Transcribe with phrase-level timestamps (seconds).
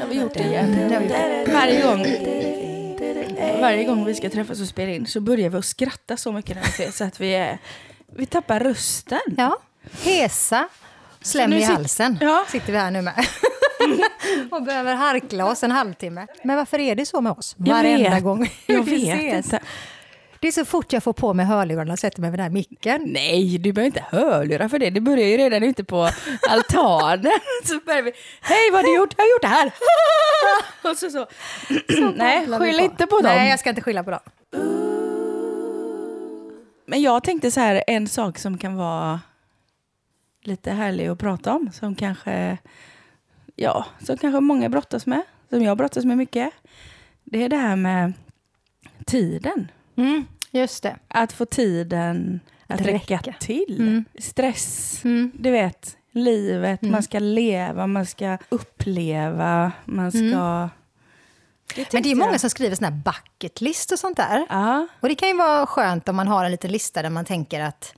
[0.00, 0.92] Har vi gjort det igen.
[1.52, 2.06] Varje gång,
[3.60, 6.56] varje gång vi ska träffas och spela in så börjar vi att skratta så mycket
[6.56, 7.58] när vi ses så att vi, är,
[8.16, 9.18] vi tappar rösten.
[9.36, 9.58] Ja,
[10.02, 10.68] hesa,
[11.22, 12.44] slem i halsen Ja.
[12.48, 13.26] sitter vi här nu med.
[14.50, 16.26] och behöver harkla oss en halvtimme.
[16.44, 17.56] Men varför är det så med oss?
[17.58, 18.22] Jag Varenda vet.
[18.22, 19.44] gång Jag vi vet ses.
[19.46, 19.60] inte.
[20.40, 22.50] Det är så fort jag får på mig hörlurarna och sätter mig vid den här
[22.50, 23.02] micken.
[23.06, 24.90] Nej, du behöver inte hörlurar för det.
[24.90, 26.10] Det börjar ju redan ute på
[26.48, 27.32] altanen.
[27.64, 29.14] Så börjar vi, hej vad har du gjort?
[29.16, 29.72] Jag har gjort det här.
[30.90, 31.26] Och så så.
[32.16, 33.32] Nej, babblar vi skyll inte på dem.
[33.36, 34.20] Nej, jag ska inte skylla på dem.
[36.86, 39.20] Men jag tänkte så här, en sak som kan vara
[40.44, 42.58] lite härlig att prata om, som kanske,
[43.56, 46.50] ja, som kanske många brottas med, som jag brottas med mycket.
[47.24, 48.12] Det är det här med
[49.06, 49.70] tiden.
[49.96, 50.96] Mm, just det.
[51.08, 53.34] Att få tiden att räcka, räcka.
[53.40, 53.76] till.
[53.80, 54.04] Mm.
[54.18, 55.32] Stress, Mm.
[55.34, 56.92] du vet, livet, Mm.
[56.92, 60.18] man ska leva, man ska uppleva, man ska...
[60.18, 60.68] Mm.
[61.74, 62.40] Det Men det är många jag.
[62.40, 64.46] som skriver såna här bucket list och sånt där.
[64.48, 67.24] Ja, Och det kan ju vara skönt om man har en liten lista där man
[67.24, 67.94] tänker att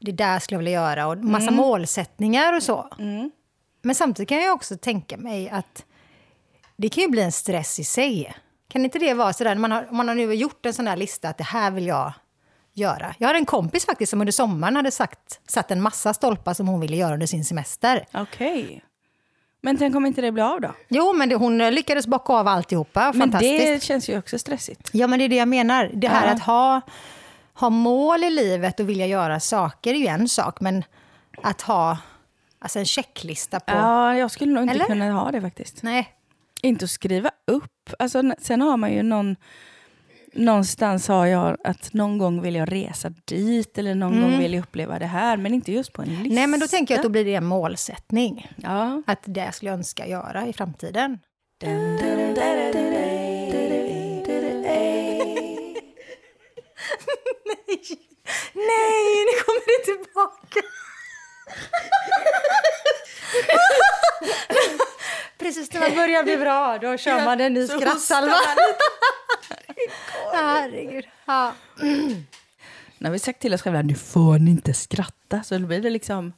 [0.00, 2.88] det där skulle jag vilja göra och massa målsättningar och så.
[3.86, 5.84] Men samtidigt kan jag också tänka mig att
[6.76, 8.34] det kan ju bli en stress i sig.
[8.68, 11.28] Kan inte det vara sådär, man har, man har nu gjort en sån här lista
[11.28, 12.12] att det här vill jag
[12.74, 13.14] göra.
[13.18, 16.68] Jag har en kompis faktiskt som under sommaren hade sagt, satt en massa stolpar som
[16.68, 18.06] hon ville göra under sin semester.
[18.14, 18.84] okej.
[19.62, 20.74] Men tänk om inte det blir av då?
[20.88, 23.12] Jo, men det, hon lyckades bocka av alltihopa.
[23.14, 24.90] Men det känns ju också stressigt.
[24.92, 25.90] Ja, men det är det jag menar.
[25.94, 26.32] Det här Ja.
[26.32, 26.80] att ha,
[27.54, 30.84] ha mål i livet och vilja göra saker är ju en sak, men
[31.42, 31.98] att ha
[32.66, 33.72] alltså en checklista på...
[33.72, 34.84] Ja, jag skulle nog inte Eller?
[34.84, 35.82] kunna ha det faktiskt.
[35.82, 36.08] Nej.
[36.62, 37.90] Inte att skriva upp.
[37.98, 39.36] Alltså, sen har man ju någon...
[40.32, 44.62] Någonstans har jag att någon gång vill jag resa dit eller någon gång vill jag
[44.62, 46.24] uppleva det här, men inte just på en lista.
[46.24, 46.34] Mm.
[46.34, 48.52] Nej, men då tänker jag att då blir det en målsättning.
[48.56, 49.02] Ja.
[49.06, 51.18] Att det skulle jag önska göra i framtiden.
[51.62, 53.25] Nej,
[66.24, 68.34] Precis när man börjar bli bra, då kör man en ny skrattsalva.
[70.32, 71.04] Herregud.
[71.26, 71.52] Ja.
[72.98, 75.90] När vi sagt till oss själva, nu får ni inte skratta, så då blir det
[75.90, 76.32] liksom...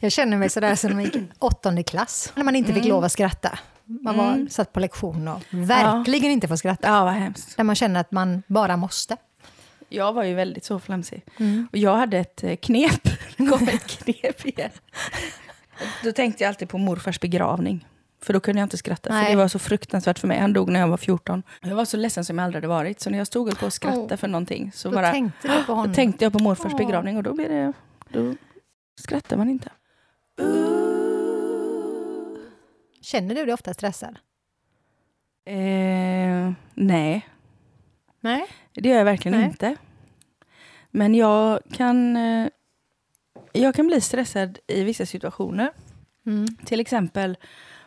[0.00, 3.58] Jag känner mig sådär som i åttonde klass, när man inte fick lov att skratta.
[3.84, 6.88] Man var satt på lektion och verkligen inte får skratta.
[6.88, 7.56] Ja, vad hemskt.
[7.56, 9.16] Där man känner att man bara måste.
[9.88, 11.22] Jag var ju väldigt så flamsig.
[11.38, 11.68] Mm.
[11.72, 13.08] Och jag hade ett eh, knep.
[13.36, 14.70] Kom ett knep igen.
[16.02, 17.86] Då tänkte jag alltid på morfars begravning.
[18.26, 19.12] För då kunde jag inte skratta.
[19.12, 19.24] Nej.
[19.24, 20.38] För det var så fruktansvärt för mig.
[20.38, 21.42] Han dog när jag var 14.
[21.60, 23.00] Jag var så ledsen som jag aldrig hade varit.
[23.00, 24.16] Så när jag stod upp och skrattade Åh.
[24.16, 25.94] för någonting så Då bara tänkte du på honom.
[25.94, 26.78] tänkte jag på morfars Åh.
[26.78, 27.16] begravning.
[27.16, 27.72] Och då blev det...
[28.08, 28.34] Då
[29.00, 29.70] skrattar man inte.
[33.00, 34.18] Känner du dig ofta stressad?
[35.46, 37.28] Eh, nej,
[38.20, 38.46] Nej.
[38.74, 39.48] det gör jag verkligen Nej.
[39.48, 39.76] inte.
[40.90, 42.48] Men jag kan, eh,
[43.52, 45.70] jag kan bli stressad i vissa situationer.
[46.26, 46.56] Mm.
[46.64, 47.36] Till exempel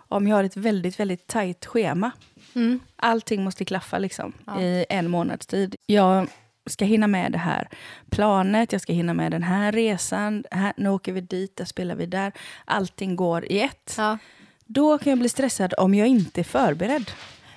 [0.09, 2.11] om jag har ett väldigt, väldigt tajt schema.
[2.55, 2.79] Mm.
[2.95, 4.61] Allting måste klaffa liksom, Ja.
[4.61, 5.75] i en månads tid.
[5.85, 6.27] Jag
[6.69, 7.67] ska hinna med det här
[8.09, 10.43] planet, jag ska hinna med den här resan.
[10.51, 12.31] Här, nu åker vi dit, där spelar vi där.
[12.65, 13.95] Allting går i ett.
[13.97, 14.17] Ja.
[14.65, 17.11] Då kan jag bli stressad om jag inte är förberedd.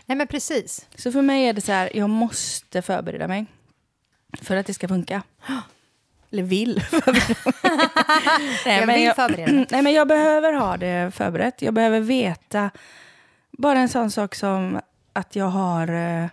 [0.07, 0.87] Nej, men precis.
[0.95, 3.47] Så för mig är det så här, jag måste förbereda mig.
[4.41, 5.23] För att det ska funka.
[6.33, 7.53] Eller vill förbereda.
[8.67, 9.67] Nej, Jag men vill förbereda.
[9.71, 11.63] Nej, men jag behöver ha det förberett.
[11.63, 12.71] Jag behöver veta.
[13.59, 14.81] Bara en sån sak som
[15.13, 16.27] att jag har eh,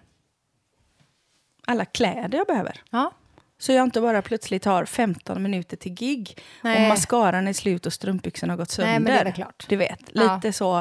[1.68, 2.82] alla kläder jag behöver.
[2.90, 3.12] Ja.
[3.58, 6.84] Så jag inte bara plötsligt har 15 minuter till gig Nej.
[6.84, 8.92] och mascaran är slut och strumpbyxorna har gått sönder.
[8.92, 9.66] Nej, men det är klart.
[9.70, 10.36] Du vet, Ja.
[10.36, 10.78] lite så.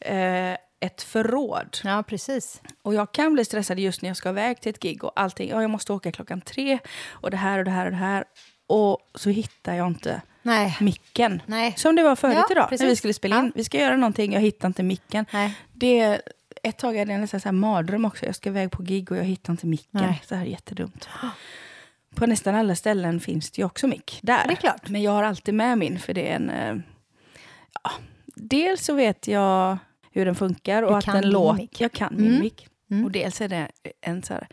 [0.00, 1.78] Eh, ett förråd.
[1.84, 2.62] ja, precis.
[2.82, 5.48] Och jag kan bli stressad just när jag ska iväg till ett gig och allting.
[5.50, 6.78] Ja, jag måste åka klockan tre
[7.10, 8.24] och det här och det här och det här.
[8.70, 10.76] Och så hittar jag inte Nej.
[10.80, 11.42] micken.
[11.46, 11.74] Nej.
[11.76, 12.80] Som det var förut Ja, idag precis.
[12.82, 13.44] när vi skulle spela in.
[13.44, 13.52] Ja.
[13.54, 15.26] Vi ska göra någonting, jag hittar inte micken.
[15.32, 15.54] Nej.
[15.72, 16.20] Det,
[16.62, 18.26] ett tag hade jag nästan så här mardröm också.
[18.26, 19.88] Jag ska iväg på gig och jag hittar inte micken.
[20.02, 20.22] Nej.
[20.28, 21.08] Så här jättedumt.
[22.14, 24.44] På nästan alla ställen finns det ju också mick där.
[24.46, 24.88] Det är klart.
[24.88, 26.50] Men jag har alltid med min för det är en...
[26.50, 26.76] eh,
[27.84, 27.90] Ja,
[28.34, 29.78] dels så vet jag
[30.12, 31.68] hur den funkar och Du att den låter...
[31.78, 32.40] Jag kan min Mm.
[32.40, 32.66] mick.
[32.90, 33.04] Mm.
[33.04, 33.68] Och dels är det
[34.00, 34.46] en så här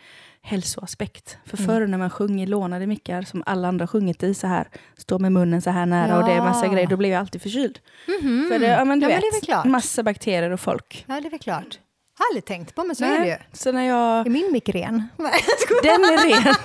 [0.47, 1.37] hälsoaspekt.
[1.45, 1.67] För Mm.
[1.67, 4.67] förr när man sjunger lånade mickar som alla andra sjungit i så här,
[4.97, 6.71] står med munnen så här nära och det är massa Ja.
[6.71, 7.79] grejer, då blir jag alltid förkyld.
[8.21, 8.45] Mhm.
[8.51, 9.65] För det, ja, men du ja, vet, men det är väl klart.
[9.65, 11.05] massa bakterier och folk.
[11.07, 11.79] Ja, det är väl klart.
[12.19, 13.35] Har aldrig tänkt på, men så är det ju.
[13.53, 14.25] Så när jag...
[14.27, 15.07] Är min mick ren?
[15.17, 15.31] Nej,
[15.69, 15.83] jag.
[15.83, 16.55] Den är ren.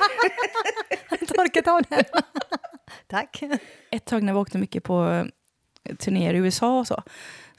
[1.10, 2.04] Jag torkat av den.
[3.10, 3.42] Tack.
[3.90, 5.24] Ett tag när vi åkte mycket på
[5.84, 7.02] eh, turnéer i USA och så,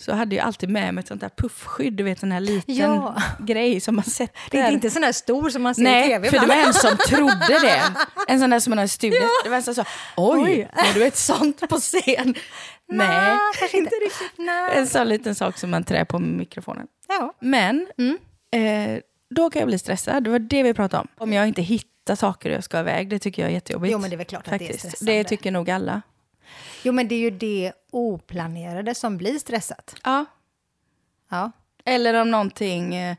[0.04, 2.76] så hade jag alltid med mig ett sånt där puffskydd, du vet en här liten
[2.76, 3.16] Ja.
[3.40, 4.40] grej som man sätter.
[4.52, 6.60] Det är inte sån här stor som man ser i Nej, tv för det ibland.
[6.62, 7.82] var en som trodde det.
[8.28, 9.30] En sån där som man har i studion.
[9.44, 9.86] Det var en som sa,
[10.18, 12.36] oj, har du ett sånt på scen?
[12.88, 13.92] Nej, kanske inte.
[14.38, 14.78] Nej.
[14.78, 16.88] en sån liten sak som man trär på mikrofonen.
[17.08, 17.34] Ja.
[17.40, 18.18] Men Mm.
[18.96, 19.00] eh,
[19.36, 20.24] då kan jag bli stressad.
[20.24, 21.08] Det var det vi pratade om.
[21.18, 23.92] Om jag inte hittar saker jag ska iväg, det tycker jag är jättejobbigt.
[23.92, 24.80] Jo, men det är väl klart att det är faktiskt.
[24.80, 25.12] stressande.
[25.14, 26.02] Det tycker nog alla.
[26.84, 29.96] Jo, men det är ju det oplanerade som blir stressat.
[30.04, 30.26] Ja.
[31.30, 31.52] Ja.
[31.86, 33.16] Eller om någonting, eh,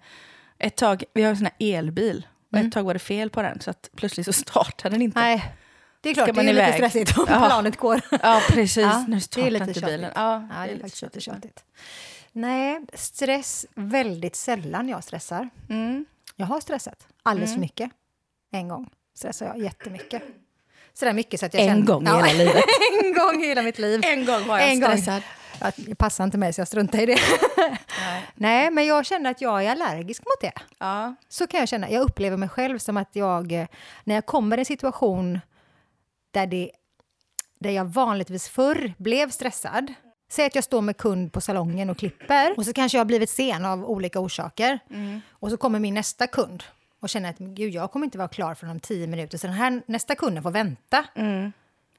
[0.59, 2.27] ett tag, vi har en sån här elbil.
[2.53, 5.21] Och ett tag var det fel på den så att plötsligt så startade den inte.
[5.21, 5.31] Mm.
[5.39, 5.55] Nej,
[6.01, 6.75] det är klart, Ska det är man ju lite iväg?
[6.75, 7.47] stressigt om Ja.
[7.47, 8.01] planet går.
[8.23, 8.77] Ja, precis.
[8.77, 9.97] Ja, nu det är startar lite inte tjatigt.
[9.99, 10.13] bilen.
[10.15, 11.27] Ja, Ja, det är lite faktiskt tjatigt.
[11.27, 11.65] jättetjatigt.
[12.33, 15.49] Nej, stress väldigt sällan jag stressar.
[15.69, 16.07] Mm.
[16.37, 17.91] Jag har stressat alldeles för mycket.
[18.53, 20.23] En gång stressade jag jättemycket.
[20.99, 21.93] Så där mycket så att jag En kände...
[21.93, 22.65] gång i hela livet.
[23.05, 24.01] en gång i hela mitt liv.
[24.05, 24.91] En gång var jag En gång.
[24.91, 25.23] stressad.
[25.61, 27.19] Ja, Det passar inte mig så jag struntar i det.
[28.35, 30.53] Nej, men jag känner att jag är allergisk mot det.
[30.79, 31.15] Ja.
[31.29, 31.91] Så kan jag känna.
[31.91, 33.67] Jag upplever mig själv som att jag, eh,
[34.05, 35.41] när jag kommer i en situation
[36.31, 36.71] där, det,
[37.61, 39.95] där jag vanligtvis förr blev stressad.
[40.31, 43.07] Säg att jag står med kund på salongen och klipper och så kanske jag har
[43.07, 44.79] blivit sen av olika orsaker.
[45.31, 46.65] Och så kommer min nästa kund
[47.05, 49.57] och känner att gud, jag kommer inte vara klar för om tio minuter så den
[49.57, 51.05] här nästa kunden får vänta.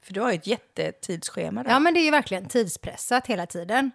[0.02, 1.70] För du har ju ett jättetidsschema där.
[1.70, 3.90] Ja, men det är ju verkligen tidspressat hela tiden.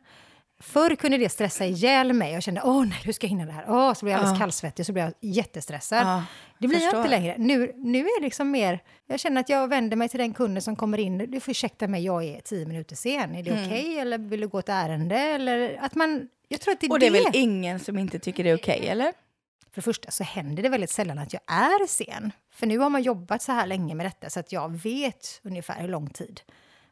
[0.60, 2.34] Förr kunde det stressa ihjäl mig.
[2.34, 3.66] Jag kände, åh nej, hur ska jag hinna det här?
[3.68, 6.08] Åh, så blev jag alldeles kallsvettig, så blev jag jättestressad.
[6.08, 6.24] Ja,
[6.60, 7.00] det blir jag förstår.
[7.00, 7.36] inte längre.
[7.38, 10.62] Nu, nu är det liksom mer, jag känner att jag vänder mig till den kunden
[10.62, 11.18] som kommer in.
[11.18, 13.36] Du får ursäkta mig, jag är tio minuter sen.
[13.36, 13.66] Är det Mm.
[13.66, 14.00] okej?
[14.00, 15.18] Eller vill du gå ett ärende?
[15.18, 17.18] Eller att man, jag tror att det är Och det är det.
[17.24, 19.14] väl ingen som inte tycker det är okej, eller?
[19.72, 22.32] För det första så händer det väldigt sällan att jag är sen.
[22.52, 25.82] För nu har man jobbat så här länge med detta så att jag vet ungefär
[25.82, 26.42] hur lång tid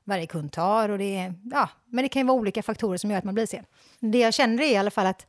[0.04, 0.90] varje kund tar.
[0.90, 3.34] Och det är, ja, men det kan ju vara olika faktorer som gör att man
[3.34, 3.66] blir sen.
[4.00, 5.28] Det jag känner är i alla fall att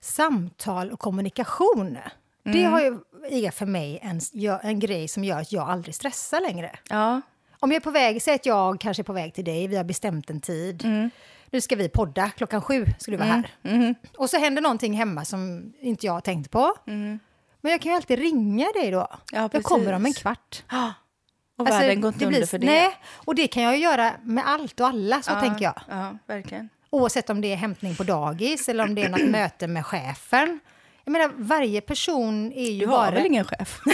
[0.00, 1.98] samtal och kommunikation,
[2.42, 2.98] det har ju,
[3.30, 4.20] är för mig en,
[4.62, 6.78] en grej som gör att jag aldrig stressar längre.
[6.88, 7.20] Ja.
[7.60, 9.76] Om jag är på väg, säg att jag kanske är på väg till dig, vi
[9.76, 11.10] har bestämt en tid.
[11.54, 13.94] Nu ska vi podda, klockan sju ska du vara här.
[14.16, 16.74] Och så händer någonting hemma som inte jag har tänkt på.
[16.84, 17.20] Men
[17.60, 19.08] jag kan ju alltid ringa dig då.
[19.32, 19.66] jag precis.
[19.66, 20.62] kommer om en kvart.
[21.58, 22.66] Och Alltså, världen går inte under för det.
[22.66, 25.80] Nej, och det kan jag ju göra med allt och alla, så ja, tänker jag.
[25.88, 26.68] Ja, verkligen.
[26.90, 30.60] Oavsett om det är hämtning på dagis eller om det är något möte med chefen.
[31.04, 33.04] Jag menar, varje person är ju Du bara...
[33.04, 33.80] har väl ingen chef?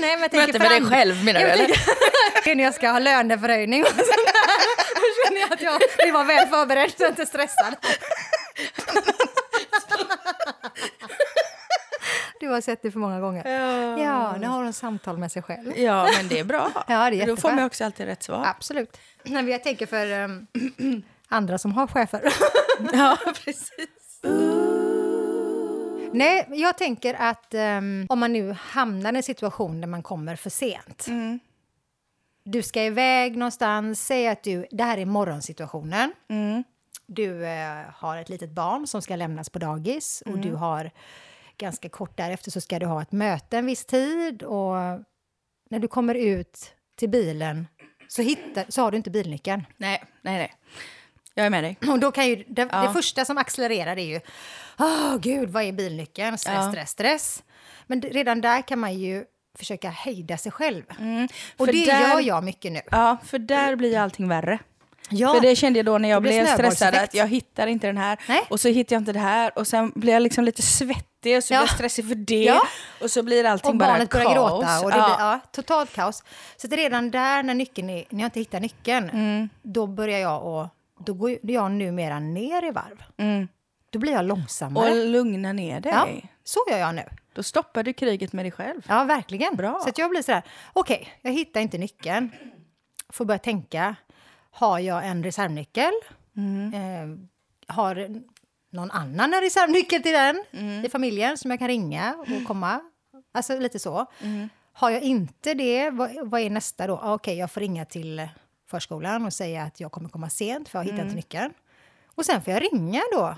[0.00, 1.76] Nej, men jag tänker Möte med dig själv menar du, Jag eller?
[2.54, 4.31] när jag ska ha löneförhöjning och sånt
[5.24, 7.76] känner jag att jag vill vara väl förberedd så jag inte stressad.
[12.40, 13.48] Du har sett det för många gånger.
[13.98, 15.78] Ja, nu har hon samtal med sig själv.
[15.78, 16.70] Ja, men det är bra.
[16.88, 18.44] Ja, det är Då får man också alltid rätt svar.
[18.46, 18.98] Absolut.
[19.22, 20.46] Men jag tänker för ehm,
[21.28, 22.32] andra som har chefer.
[22.92, 24.20] Ja, precis.
[26.12, 30.36] Nej, jag tänker att ehm, om man nu hamnar i en situation där man kommer
[30.36, 31.06] för sent.
[31.08, 31.40] Mm.
[32.44, 36.12] Du ska iväg någonstans, säg att du, det här är morgonsituationen.
[36.30, 36.64] Mm.
[37.06, 40.40] Du eh, har ett litet barn som ska lämnas på dagis och Mm.
[40.42, 40.90] du har
[41.56, 44.74] ganska kort därefter så ska du ha ett möte en viss tid och
[45.70, 47.66] när du kommer ut till bilen
[48.08, 49.66] så, hittar, så har du inte bilnyckeln.
[49.76, 50.52] Nej, nej, nej.
[51.34, 51.78] Jag är med dig.
[51.88, 52.82] Och då kan ju, det, Ja.
[52.82, 54.20] det första som accelererar är ju,
[54.78, 56.38] åh gud, vad är bilnyckeln?
[56.38, 56.70] Stress, Ja.
[56.72, 57.42] stress, stress.
[57.86, 59.24] Men redan där kan man ju
[59.58, 60.82] försöka hejda sig själv.
[60.88, 61.28] Och Mm.
[61.58, 62.80] För det där- gör jag mycket nu.
[62.90, 64.58] Ja, för där blir allting värre.
[65.10, 67.96] Ja, För det kände jag då när jag blev stressad, att jag hittar inte den
[67.96, 68.40] här, Nej.
[68.50, 71.44] och så hittar jag inte det här, och sen blir jag liksom lite svettig, och
[71.44, 71.58] så Ja.
[71.58, 72.60] blir jag stressig för det, Ja.
[73.00, 74.50] och så blir allting och bara barnet börjar kaos.
[74.50, 76.22] gråta och det blir ja, totalt kaos.
[76.56, 79.48] Så att redan där när nyckeln är, när jag inte hittar nyckeln, Mm.
[79.62, 80.66] då börjar jag och
[81.06, 83.02] då går jag numera ner i varv.
[83.16, 83.48] Mm.
[83.90, 84.90] Då blir jag långsammare.
[84.90, 85.92] Och lugna ner dig.
[85.92, 86.08] ja,
[86.44, 87.02] så gör jag nu.
[87.34, 88.82] Då stoppar du kriget med dig själv.
[88.88, 89.56] Ja, verkligen.
[89.56, 89.80] Bra.
[89.84, 92.30] Så jag blir så här, okej, jag hittar inte nyckeln.
[93.08, 93.96] Får börja tänka,
[94.50, 95.92] har jag en reservnyckel?
[96.36, 96.74] Mm.
[96.74, 98.22] Eh, har
[98.70, 100.84] någon annan en reservnyckel till den Mm.
[100.84, 102.80] i familjen som jag kan ringa och komma?
[103.34, 104.06] Alltså lite så.
[104.20, 104.48] Mm.
[104.72, 106.94] Har jag inte det, vad, vad är nästa då?
[107.02, 108.28] Ah, Okej, jag får ringa till
[108.70, 111.16] förskolan och säga att jag kommer komma sent för jag har hittat Mm.
[111.16, 111.52] nyckeln.
[112.14, 113.34] Och sen får jag ringa då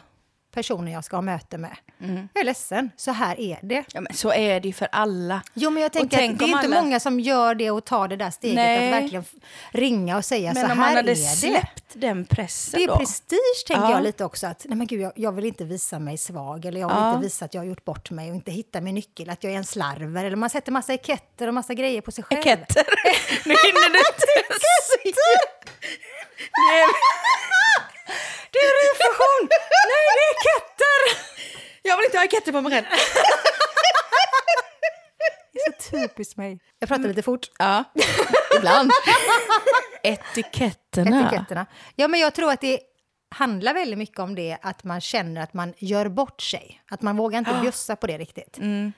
[0.54, 1.76] personen jag ska ha möte med.
[2.02, 2.28] Mm.
[2.34, 3.84] Jag är ledsen, så här är det.
[3.92, 5.42] Ja, men så är det ju för alla.
[5.54, 7.84] Jo, men jag tänker tänk det är om inte alla- många som gör det och
[7.84, 8.86] tar det där steget Nej.
[8.94, 9.24] att verkligen
[9.70, 11.16] ringa och säga Men så om här man hade är det.
[11.16, 12.96] släppt den pressen Det är då.
[12.96, 13.90] prestige, tänker Ja.
[13.90, 14.46] jag lite också.
[14.46, 17.10] Att, nej men gud, jag, jag vill inte visa mig svag eller jag vill Ja.
[17.10, 19.52] inte visa att jag har gjort bort mig och inte hitta min nyckel, att jag
[19.52, 20.24] är en slarver.
[20.24, 22.40] Eller man sätter massa etiketter och massa grejer på sig själv.
[22.40, 22.84] Etiketter.
[23.48, 24.26] nu hinner du inte.
[26.70, 26.84] Nej,
[28.52, 29.48] Det är reflektion!
[29.50, 31.00] nej, det är etiketter!
[32.42, 32.84] Själv.
[35.52, 36.60] Det är så typiskt mig.
[36.78, 37.50] Jag pratar lite fort.
[37.58, 37.84] Ja,
[38.56, 38.90] ibland.
[40.02, 41.28] Etiketterna.
[41.28, 41.66] Etiketterna.
[41.96, 42.80] Ja, men jag tror att det
[43.30, 46.82] handlar väldigt mycket om det att man känner att man gör bort sig.
[46.90, 48.58] Att man vågar inte bjussa på det riktigt.
[48.58, 48.92] Mm.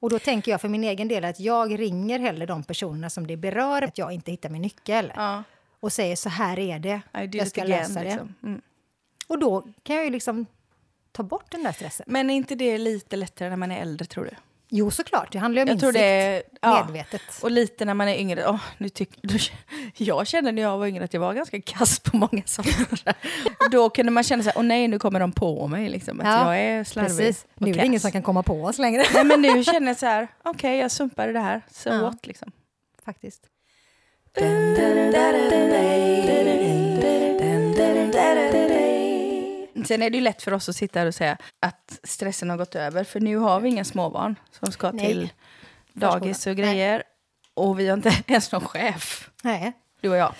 [0.00, 3.26] Och då tänker jag för min egen del att jag ringer hellre de personerna som
[3.26, 5.12] det berör, att jag inte hittar min nyckel.
[5.16, 5.42] Ja.
[5.80, 7.00] Och säger så här är det,
[7.32, 8.04] jag ska lösa det.
[8.04, 8.34] liksom.
[8.42, 8.62] Mm.
[9.26, 10.46] Och då kan jag ju liksom
[11.14, 12.04] ta bort den där stressen.
[12.08, 14.30] Men är inte det lite lättare när man är äldre, tror du?
[14.68, 16.00] Jo, såklart, det handlar ju om Jag tror insikt.
[16.02, 16.84] det är, ja.
[16.84, 17.22] Medvetet.
[17.42, 18.48] Och lite när man är yngre.
[18.48, 19.34] Åh, nu tyck, då,
[19.96, 22.86] jag kände när jag var yngre att jag var ganska kass på många saker.
[23.70, 25.88] då kunde man känna så här, åh nej, nu kommer de på mig.
[25.88, 27.46] Liksom, att Ja, jag är slarvig Precis.
[27.54, 29.04] Nu är det ingen som kan komma på oss längre.
[29.14, 31.62] Nej, men nu känner jag så här, okej, jag sumpade det här.
[31.70, 32.00] So Ja.
[32.02, 32.52] what, liksom.
[33.04, 33.42] Faktiskt.
[39.88, 42.56] Sen är det ju lätt för oss att sitta här och säga att stressen har
[42.56, 43.04] gått över.
[43.04, 45.06] För nu har vi inga småbarn som ska Nej.
[45.06, 45.32] till
[45.92, 47.02] dagis och grejer.
[47.54, 49.72] Och vi har inte ens någon chef, Nej.
[50.00, 50.34] du och jag.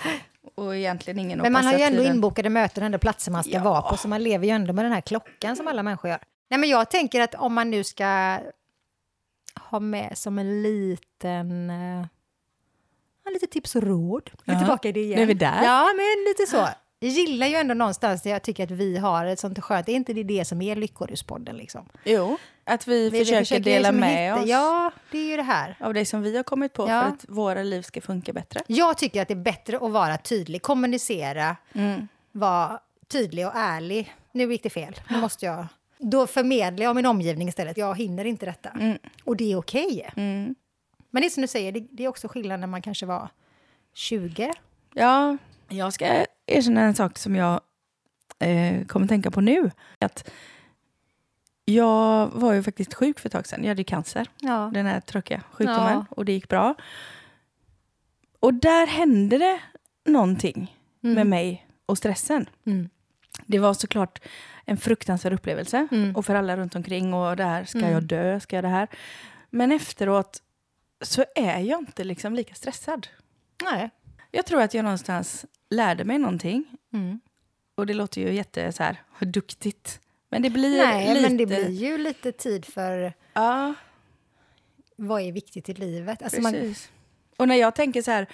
[0.55, 2.15] Och egentligen ingen Men man har ju ändå tiden.
[2.15, 3.63] inbokade möten, ändå platser man ska Ja.
[3.63, 6.21] vara på, så man lever ju ändå med den här klockan som alla människor gör.
[6.51, 8.39] Nej, men jag tänker att om man nu ska
[9.61, 11.71] ha med som en liten...
[11.71, 12.07] Uh,
[13.33, 14.31] lite tips och råd.
[14.45, 15.17] Vi är tillbaka i det igen.
[15.17, 15.63] Nu är vi där.
[15.63, 16.69] Ja, men lite så.
[17.05, 19.87] Jag gillar ju ändå någonstans där jag tycker att vi har ett sånt skönt...
[19.87, 21.89] Det är inte det, det som är Lyckoruspodden liksom.
[22.05, 25.43] Jo, att vi, Vi försöker, dela liksom med hitta- oss Ja, det är ju det
[25.43, 25.77] här.
[25.81, 27.03] av det som vi har kommit på Ja.
[27.03, 28.61] för att våra liv ska funka bättre.
[28.67, 32.09] Jag tycker att det är bättre att vara tydlig, kommunicera, Mm.
[32.33, 34.15] vara tydlig och ärlig.
[34.33, 35.67] Nu gick det fel, nu måste jag...
[35.99, 37.77] Då förmedlar jag min omgivning istället.
[37.77, 38.69] Jag hinner inte detta.
[38.69, 38.99] Mm.
[39.25, 40.11] Och det är okej.
[40.17, 40.55] Mm.
[41.11, 43.29] Men det är som du säger, det, det är också skillnad när man kanske var
[43.95, 44.53] 20.
[44.95, 45.37] Ja,
[45.69, 47.61] jag ska erkänna en sak som jag
[48.39, 49.71] eh, kommer tänka på nu.
[49.99, 50.31] Att
[51.65, 53.63] jag var ju faktiskt sjuk för ett tag sedan.
[53.63, 54.71] Jag hade cancer, Ja.
[54.75, 55.93] den här tråkiga sjukdomen.
[55.95, 56.07] Ja.
[56.11, 56.75] Och det gick bra.
[58.41, 59.61] Och där hände det
[60.05, 62.49] någonting med mig och stressen.
[62.67, 62.89] Mm.
[63.47, 64.23] Det var såklart
[64.65, 65.89] en fruktansvärd upplevelse.
[65.91, 66.17] Mm.
[66.17, 67.15] Och för alla runt omkring.
[67.15, 67.91] Och det här, ska Mm.
[67.93, 68.41] jag dö?
[68.41, 68.89] Ska jag det här?
[69.51, 70.43] Men efteråt
[71.01, 73.07] så är jag inte liksom lika stressad.
[73.63, 73.91] Nej.
[74.35, 76.65] Jag tror att jag någonstans lärde mig någonting.
[76.93, 77.21] Mm.
[77.75, 80.01] Och det låter ju jätte så här, duktigt.
[80.31, 81.29] Men det blir Nej, lite...
[81.29, 83.75] men det blir ju lite tid för Ja,
[84.97, 86.23] vad är viktigt i livet.
[86.23, 86.91] Alltså man, precis.
[87.37, 88.27] Och när jag tänker så här,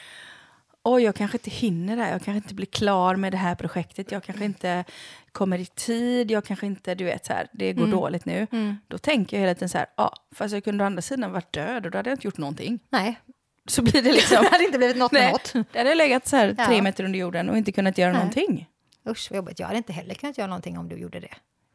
[0.82, 2.12] oj, jag kanske inte hinner det här.
[2.12, 4.12] Jag kanske inte blir klar med det här projektet.
[4.12, 4.84] Jag kanske inte
[5.32, 6.30] kommer i tid.
[6.30, 7.96] Jag kanske inte, du vet, så här, det går Mm.
[7.96, 8.46] dåligt nu.
[8.52, 8.76] mm.
[8.88, 11.52] Då tänker jag hela tiden så här, ja, fast jag kunde å andra sidan varit
[11.52, 12.78] död och då hade jag inte gjort någonting.
[12.88, 13.20] Nej,
[13.66, 14.38] Så blir det liksom...
[14.42, 15.52] det hade inte blivit något med något.
[15.52, 16.66] Där hade legat så här Ja.
[16.66, 18.18] tre meter under jorden och inte kunnat göra Nej.
[18.18, 18.68] någonting.
[19.08, 19.58] Usch vad jobbigt.
[19.58, 21.34] Jag hade inte heller kunnat göra någonting om du gjorde det.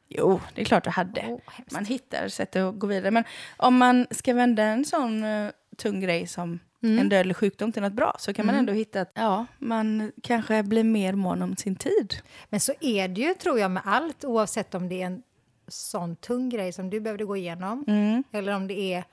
[0.10, 1.22] Jo, det är klart du hade.
[1.22, 1.72] Hemskt.
[1.72, 3.12] man hittar sätt att gå vidare.
[3.12, 3.24] Men
[3.58, 7.00] om man ska vända en sån eh, tung grej som Mm.
[7.00, 8.60] en dödlig sjukdom till något bra så kan man Mm.
[8.60, 12.14] ändå hitta att ja, man kanske blir mer mån om sin tid.
[12.50, 15.22] Men så är det ju, tror jag, med allt oavsett om det är en
[15.68, 18.24] sån tung grej som du behövde gå igenom Mm.
[18.32, 19.04] eller om det är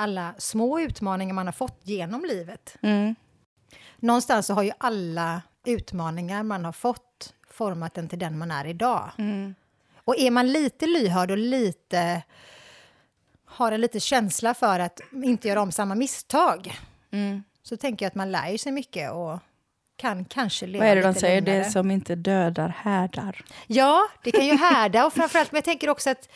[0.00, 2.76] alla små utmaningar man har fått genom livet.
[2.82, 3.14] Mm.
[3.96, 8.64] Någonstans så har ju alla utmaningar man har fått format den till den man är
[8.66, 9.10] idag.
[9.18, 9.54] Mm.
[10.04, 12.22] Och är man lite lyhörd och lite
[13.44, 16.78] har en lite känsla för att inte göra om samma misstag
[17.12, 17.42] Mm.
[17.62, 19.38] så tänker jag att man lär sig mycket och
[19.96, 21.40] kan kanske leva Vad är det de lite säger?
[21.40, 21.58] lugnare.
[21.64, 23.44] Det som inte dödar härdar.
[23.66, 26.28] Ja, det kan ju härda och framförallt, men jag tänker också att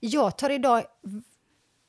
[0.00, 0.84] jag tar idag...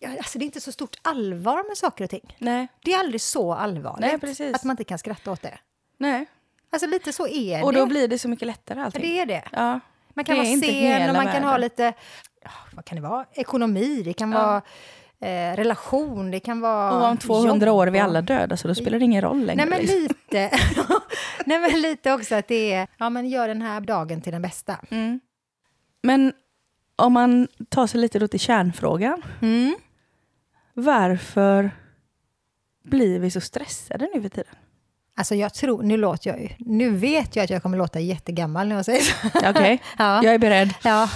[0.04, 2.36] ja, Alltså det är inte så stort allvar med saker och ting.
[2.38, 4.56] Nej, Det är aldrig så allvarligt Nej, precis.
[4.56, 5.58] att man inte kan skratta åt det.
[5.98, 6.26] nej.
[6.72, 7.80] Alltså lite så är Och det.
[7.80, 9.02] då blir det så mycket lättare Ja, allting.
[9.02, 9.44] det är det.
[9.52, 9.80] Ja.
[10.14, 11.62] Man kan det vara sen och man kan ha världen.
[11.62, 11.94] lite...
[12.44, 13.26] ja, Vad kan det vara?
[13.34, 14.38] Ekonomi, det kan Ja.
[14.44, 14.62] vara
[15.32, 18.58] eh, relation, det kan vara Och om 200 jobb år är vi och- alla döda
[18.58, 19.66] så då spelar det ingen roll längre.
[19.66, 20.00] Nej men liksom.
[20.02, 20.60] lite.
[21.46, 24.42] Nej men lite också att det är, ja men gör den här dagen till den
[24.42, 24.78] bästa.
[24.90, 25.20] mm.
[26.04, 26.34] Men
[26.96, 29.22] om man tar sig lite då till kärnfrågan.
[29.42, 29.76] Mm.
[30.74, 31.72] Varför
[32.84, 34.56] blir vi så stressade nu för tiden?
[35.18, 38.68] Alltså jag tror, nu låter jag ju, nu vet jag att jag kommer låta jättegammal
[38.68, 39.50] när jag säger så.
[39.50, 40.24] Okej, Ja.
[40.24, 40.74] jag är beredd.
[40.84, 41.10] Ja,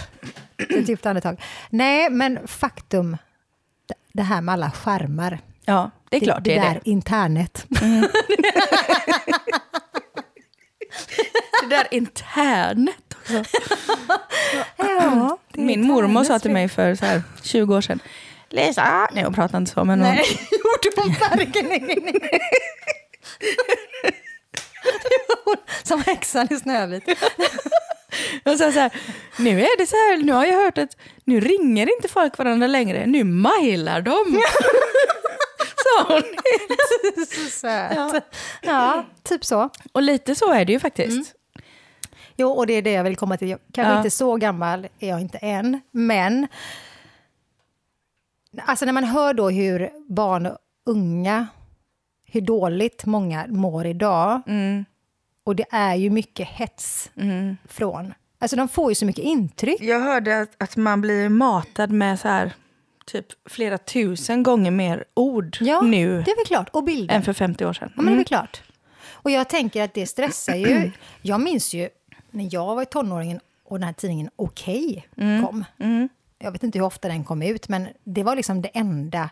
[0.57, 1.41] ett djupt andetag.
[1.69, 3.17] Nej, men faktum,
[3.87, 5.39] det- det här med alla skärmar.
[5.65, 6.89] Ja, det är klart det, det är där det.
[6.89, 7.65] internet.
[11.61, 13.43] Det där internet också.
[14.77, 17.99] Ja, det Min mormor sa till mig för så här 20 år sedan.
[18.50, 22.22] Lisa, nej hon pratar inte så men hon, Nej, gjorde hon verkligen
[25.84, 27.04] Som häxan i Snövit.
[28.44, 28.92] sa så här,
[29.38, 32.68] nu är det så här, nu har jag hört att nu ringer inte folk varandra
[32.68, 34.42] längre, nu mailar de.
[35.84, 36.24] Sa hon.
[37.27, 38.24] Så söt.
[38.62, 39.06] Ja.
[39.24, 39.70] typ så.
[39.92, 41.34] Och lite så är det ju faktiskt.
[42.38, 43.50] Jo, och det är det jag vill komma till.
[43.50, 43.98] Jag kanske Ja.
[43.98, 46.48] inte så gammal är jag inte än, men...
[48.65, 51.47] Alltså när man hör då hur barn och unga,
[52.25, 54.85] hur dåligt många mår idag, Mm,
[55.43, 57.57] och det är ju mycket hets mm.
[57.67, 58.13] från...
[58.39, 59.81] Alltså de får ju så mycket intryck.
[59.81, 62.51] Jag hörde att, att man blir matad med så här
[63.05, 66.69] typ flera tusen gånger mer ord Ja, nu Det är väl klart.
[66.69, 67.15] Och bilder.
[67.15, 67.91] än för 50 år sedan.
[67.95, 68.61] Ja, men det är väl klart.
[69.09, 70.91] Och jag tänker att det stressar ju.
[71.21, 71.89] Jag minns ju
[72.31, 75.65] när jag var i tonåringen och den här tidningen Okej kom.
[75.79, 76.09] Mm.
[76.39, 79.29] Jag vet inte hur ofta den kom ut, men det var liksom det enda,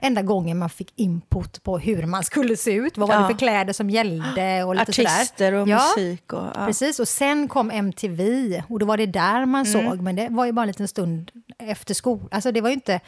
[0.00, 2.98] enda gången man fick input på hur man skulle se ut.
[2.98, 3.20] Vad var Ja.
[3.20, 5.52] det för kläder som gällde och lite Artister sådär.
[5.52, 6.32] och Ja, musik.
[6.32, 6.66] Och, ja.
[6.66, 10.46] Precis, och sen kom MTV och då var det där man såg, men det var
[10.46, 12.28] ju bara en liten stund efter skolan.
[12.30, 13.00] Alltså det var ju inte,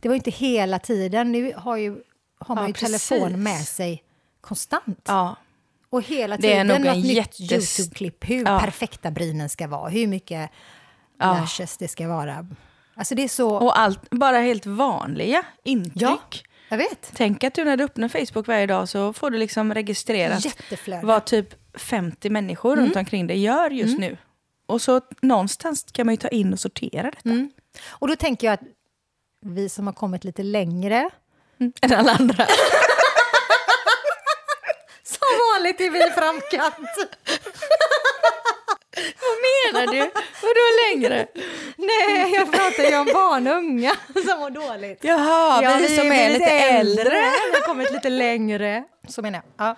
[0.00, 1.32] det var inte hela tiden.
[1.32, 1.96] Nu har, ju,
[2.38, 3.08] har man ju precis.
[3.08, 4.02] telefon med sig
[4.40, 5.00] konstant.
[5.06, 5.36] Ja.
[5.90, 8.24] Och hela Det är tiden nog något en nytt jättes- YouTube-klipp.
[8.30, 10.50] Hur perfekta brynen ska vara, hur mycket
[11.18, 11.32] Ja.
[11.40, 12.46] lashes det ska vara.
[12.94, 13.50] Alltså det är så...
[13.50, 16.02] Och allt, bara helt vanliga intryck.
[16.02, 16.20] Ja.
[16.68, 17.12] jag vet.
[17.14, 20.46] Tänk att du när du öppnar Facebook varje dag så får du liksom registrerat
[21.02, 24.16] vad typ 50 människor runt omkring dig gör just nu.
[24.66, 27.28] Och så någonstans kan man ju ta in och sortera detta.
[27.28, 27.50] Mm.
[27.88, 28.62] Och då tänker jag att
[29.44, 31.10] vi som har kommit lite längre,
[31.80, 32.46] Än alla andra.
[35.02, 36.74] som vanligt är vi i framkant.
[39.24, 40.00] Vad menar du?
[40.42, 41.26] Vadå längre?
[41.76, 43.90] Nej, jag pratar ju om barn och unga
[44.28, 44.98] som mår dåligt.
[45.04, 47.04] Jaha, Ja, vi som är lite äldre.
[47.52, 48.84] Vi har kommit lite längre.
[49.08, 49.66] Så menar jag.
[49.66, 49.76] Ja.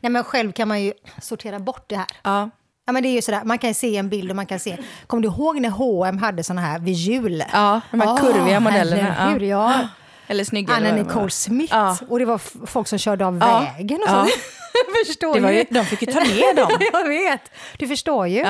[0.00, 2.06] Nej, men själv kan man ju sortera bort det här.
[2.22, 2.50] Ja.
[2.86, 4.76] Ja, men det är ju sådär, man kan se en bild och man kan se...
[5.06, 7.44] Kommer du ihåg när H&M hade såna här vid jul?
[7.52, 9.02] Ja, de här Åh, kurviga modellerna.
[9.18, 9.74] herregud, ja.
[10.26, 10.74] Eller snygga.
[10.74, 10.92] Anna.
[10.92, 11.74] Nicole Smith.
[11.76, 11.96] Ja.
[12.08, 13.60] Och det var folk som körde av Ja.
[13.76, 14.26] vägen och Ja.
[14.26, 15.04] så.
[15.06, 16.70] förstår Det var ju, de fick ju ta ner dem.
[16.92, 17.50] jag vet.
[17.78, 18.44] Du förstår ju.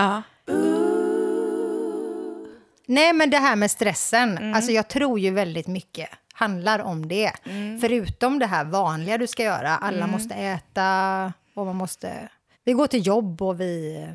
[2.89, 4.39] Nej, men det här med stressen.
[4.39, 4.55] Mm.
[4.55, 7.33] Alltså jag tror ju väldigt mycket handlar om det.
[7.45, 7.81] Mm.
[7.81, 9.77] Förutom det här vanliga du ska göra.
[9.77, 12.29] Alla måste äta och man måste...
[12.65, 14.07] Vi går till jobb och vi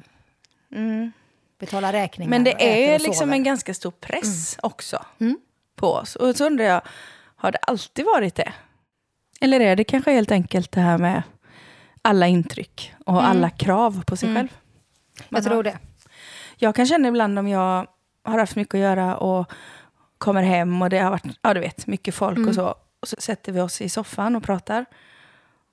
[1.59, 2.27] betalar räkningar.
[2.27, 2.43] Mm.
[2.43, 5.05] Men det är liksom en ganska stor press också
[5.75, 6.15] på oss.
[6.15, 6.81] Och så undrar jag,
[7.35, 8.53] har det alltid varit det?
[9.41, 11.23] Eller är det kanske helt enkelt det här med
[12.01, 14.57] alla intryck och alla krav på sig själv?
[15.29, 15.77] Jag tror det.
[16.57, 17.87] Jag kan känna ibland om jag
[18.23, 19.51] har haft mycket att göra och
[20.17, 22.49] kommer hem och det har varit, ja du vet, mycket folk Mm.
[22.49, 22.75] och så.
[23.01, 24.85] Och så sätter vi oss i soffan och pratar.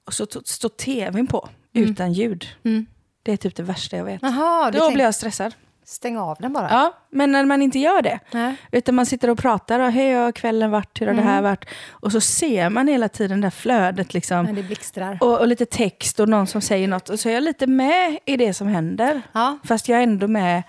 [0.07, 2.47] Och så står tvn på, utan ljud.
[2.65, 2.87] Mm.
[3.23, 4.23] Det är typ det värsta jag vet.
[4.23, 5.55] Jaha, du Då blir jag stressad.
[5.85, 6.69] stäng av den bara.
[6.71, 8.19] Ja, men när man inte gör det.
[8.31, 8.55] Nej.
[8.73, 11.33] Utan man sitter och pratar, och, hej hur har kvällen varit, hur har det Mm.
[11.35, 11.65] här varit?
[11.91, 14.45] Och så ser man hela tiden det där flödet liksom.
[14.45, 15.19] Men det blixtrar.
[15.21, 17.09] Och, och lite text och någon som säger något.
[17.09, 19.23] Och så är jag lite med i det som händer.
[19.33, 20.63] Ja, Fast jag är ändå med.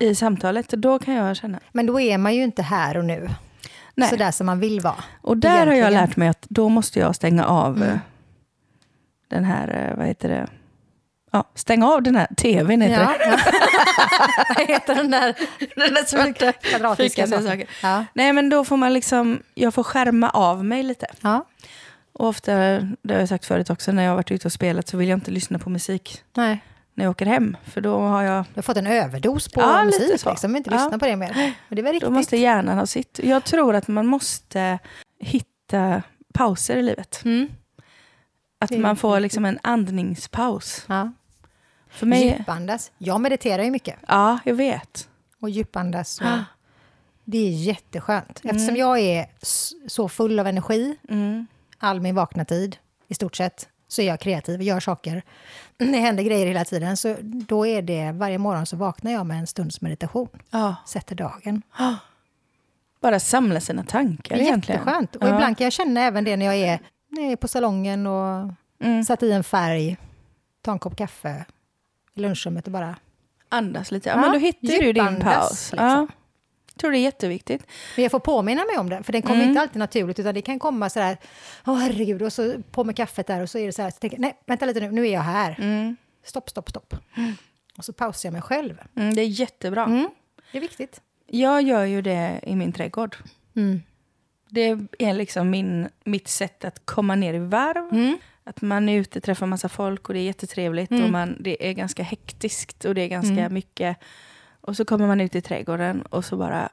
[0.00, 0.72] I samtalet.
[0.72, 1.60] Och då kan jag känna.
[1.72, 3.30] Men då är man ju inte här och nu.
[3.94, 4.08] Nej.
[4.08, 5.04] Sådär som man vill vara.
[5.22, 5.92] Och där har jag egentligen.
[6.06, 7.98] lärt mig att då måste jag stänga av Mm.
[9.28, 10.46] den här, eh, vad heter det?
[11.32, 13.14] Ja, stänga av den här tvn heter Ja.
[13.18, 13.38] det.
[14.58, 15.34] Vad heter den där
[15.76, 17.66] Den där svarta kvadratiska saken.
[17.82, 18.04] Ja.
[18.14, 21.06] Nej men då får man liksom, jag får skärma av mig lite.
[21.20, 21.46] ja.
[22.12, 22.52] Och ofta,
[23.02, 25.08] det har jag sagt förut också, när jag har varit ute och spelat så vill
[25.08, 26.64] jag inte lyssna på musik Nej.
[27.00, 27.56] När jag åker hem.
[27.64, 30.30] För då har jag, Du har fått en överdos på Ja, lite musik, så.
[30.30, 30.56] liksom.
[30.56, 30.76] inte Ja.
[30.76, 31.32] lyssna på det mer.
[31.34, 32.12] Men det är väl då riktigt.
[32.12, 33.20] måste hjärnan ha sitt.
[33.22, 34.78] Jag tror att man måste
[35.18, 36.02] hitta
[36.34, 37.20] pauser i livet.
[37.24, 37.48] Mm.
[38.58, 40.84] Att man får liksom en andningspaus.
[40.88, 41.12] Ja.
[41.90, 42.92] För mig, Djupandas.
[42.98, 43.96] Jag mediterar ju mycket.
[44.08, 45.08] ja jag vet.
[45.40, 46.20] Och djupandas.
[46.20, 46.44] Och Ah.
[47.24, 48.40] det är jätteskönt.
[48.44, 49.26] Eftersom jag är
[49.86, 51.46] så full av energi, Mm.
[51.78, 52.76] all min vakna tid
[53.08, 55.22] i stort sett, så är jag kreativ och gör saker.
[55.76, 56.96] Det händer grejer hela tiden.
[56.96, 60.28] Så då är det, varje morgon så vaknar jag med en stunds meditation.
[60.50, 60.74] Ja.
[60.86, 61.62] Sätter dagen.
[63.00, 64.80] Bara samla sina tankar egentligen.
[64.80, 65.16] Jätteskönt.
[65.16, 65.34] Och Ja.
[65.34, 68.52] ibland kan jag känna även det när jag är, när jag är på salongen och
[68.82, 69.04] Mm.
[69.04, 69.96] Satt i en färg,
[70.62, 71.44] ta en kopp kaffe
[72.14, 72.96] i lunchrummet och bara...
[73.48, 74.08] Andas lite.
[74.08, 75.72] Ja, Ja, men då hittar du din paus.
[75.72, 76.08] liksom.
[76.80, 77.66] Tror det är jätteviktigt.
[77.96, 79.48] Men jag får påminna mig om det, för den kommer Mm.
[79.48, 81.16] inte alltid naturligt, utan det kan komma sådär,
[81.66, 83.98] åh herregud, och så på med kaffet där och så är det så här, så
[83.98, 85.56] tänker jag, nej, vänta lite nu, nu är jag här.
[85.58, 85.96] Mm.
[86.24, 86.94] Stopp, stopp, stopp.
[87.78, 88.78] Och så pausar jag mig själv.
[88.96, 89.84] Mm, det är jättebra.
[89.84, 90.08] Mm.
[90.52, 91.00] Det är viktigt.
[91.26, 93.16] Jag gör ju det i min trädgård.
[93.56, 93.82] Mm.
[94.48, 97.88] Det är liksom min, mitt sätt att komma ner i varv.
[97.92, 98.18] Mm.
[98.44, 100.90] Att man är ute, träffar massa folk och det är jättetrevligt.
[100.90, 101.04] Mm.
[101.04, 103.96] Och man, det är ganska hektiskt och det är ganska mycket.
[104.60, 106.68] Och så kommer man ut i trädgården och så bara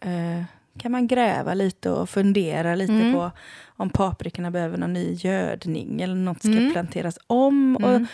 [0.00, 0.42] eh,
[0.78, 3.12] kan man gräva lite och fundera lite Mm.
[3.12, 3.30] på
[3.66, 6.72] om paprikorna behöver någon ny gödning eller något ska Mm.
[6.72, 7.76] planteras om.
[7.76, 8.06] Och Mm.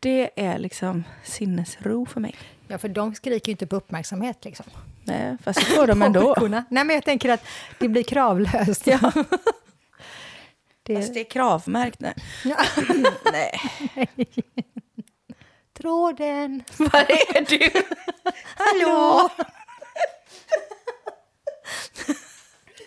[0.00, 2.34] det är liksom sinnesro för mig.
[2.68, 4.66] Ja, för de skriker ju inte på uppmärksamhet liksom.
[5.04, 6.36] Nej, fast det får de ändå.
[6.48, 7.44] Nej, men jag tänker att
[7.78, 8.86] det blir kravlöst.
[8.86, 9.12] Ja.
[10.82, 12.00] det, Fast det är kravmärkt.
[12.00, 12.14] Nej.
[12.44, 12.56] Ja.
[13.32, 13.60] Nej.
[15.80, 16.62] Tråden.
[16.76, 17.82] Var är du?
[18.56, 19.28] Hallå!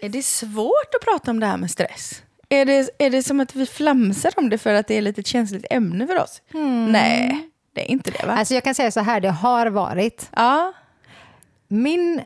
[0.01, 2.23] Är det svårt att prata om det här med stress?
[2.49, 5.23] Är det, är det som att vi flamsar om det för att det är lite
[5.23, 6.41] känsligt ämne för oss?
[6.89, 8.33] Nej, det är inte det va?
[8.33, 10.29] Alltså jag kan säga så här, det har varit.
[10.35, 10.73] Ja.
[11.67, 12.21] Min,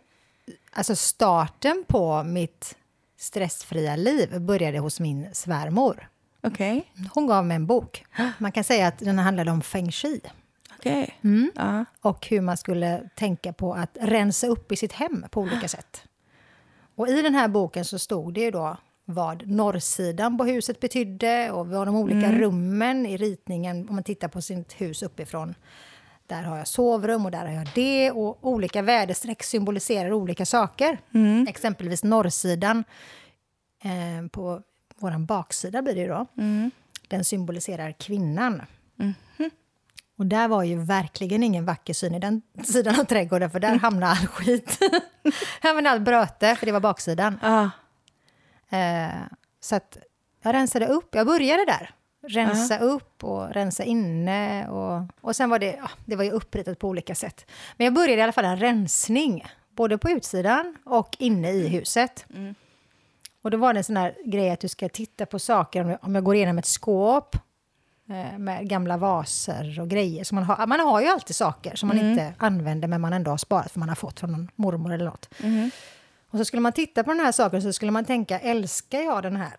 [0.71, 2.75] alltså starten på mitt
[3.19, 6.09] stressfria liv började hos min svärmor.
[6.43, 6.91] Okej.
[7.13, 8.05] Hon gav mig en bok.
[8.37, 10.21] Man kan säga att den handlade om feng shui
[10.89, 11.17] Okej.
[11.55, 11.85] Ja.
[12.01, 16.03] och hur man skulle tänka på att rensa upp i sitt hem på olika sätt.
[16.95, 21.51] Och i den här boken så stod det ju då vad norrsidan på huset betydde
[21.51, 25.55] och vad de olika rummen i ritningen, om man tittar på sitt hus uppifrån.
[26.27, 30.97] Där har jag sovrum och där har jag det och olika väderstreck symboliserar olika saker.
[31.47, 32.83] Exempelvis norrsidan
[33.83, 34.61] eh, på
[34.95, 36.25] vår baksida blir det ju då.
[37.07, 38.61] Den symboliserar kvinnan.
[40.17, 43.75] Och där var ju verkligen ingen vacker syn i den sidan av trädgården, för där
[43.75, 44.79] hamnade all skit.
[45.61, 47.39] här var allt bröte, för det var baksidan.
[47.41, 47.69] Ja.
[48.77, 49.15] Eh,
[49.59, 49.97] så att
[50.43, 51.91] jag rensade upp, jag började där.
[52.27, 54.67] Rensa upp och rensa inne.
[54.67, 57.45] Och, och sen var det, ja, det var ju uppritat på olika sätt.
[57.77, 62.25] Men jag började i alla fall en rensning, både på utsidan och inne i huset.
[63.41, 65.89] Och då var det en sån här grej att du ska titta på saker, om
[65.89, 67.35] jag, om jag går igenom ett skåp
[68.37, 70.23] med gamla vaser och grejer.
[70.23, 73.31] Så man, har, man har ju alltid saker som man inte använder men man ändå
[73.31, 75.29] har sparat för man har fått från någon mormor eller något.
[76.31, 79.23] Och så skulle man titta på den här saken så skulle man tänka, älskar jag
[79.23, 79.53] den här?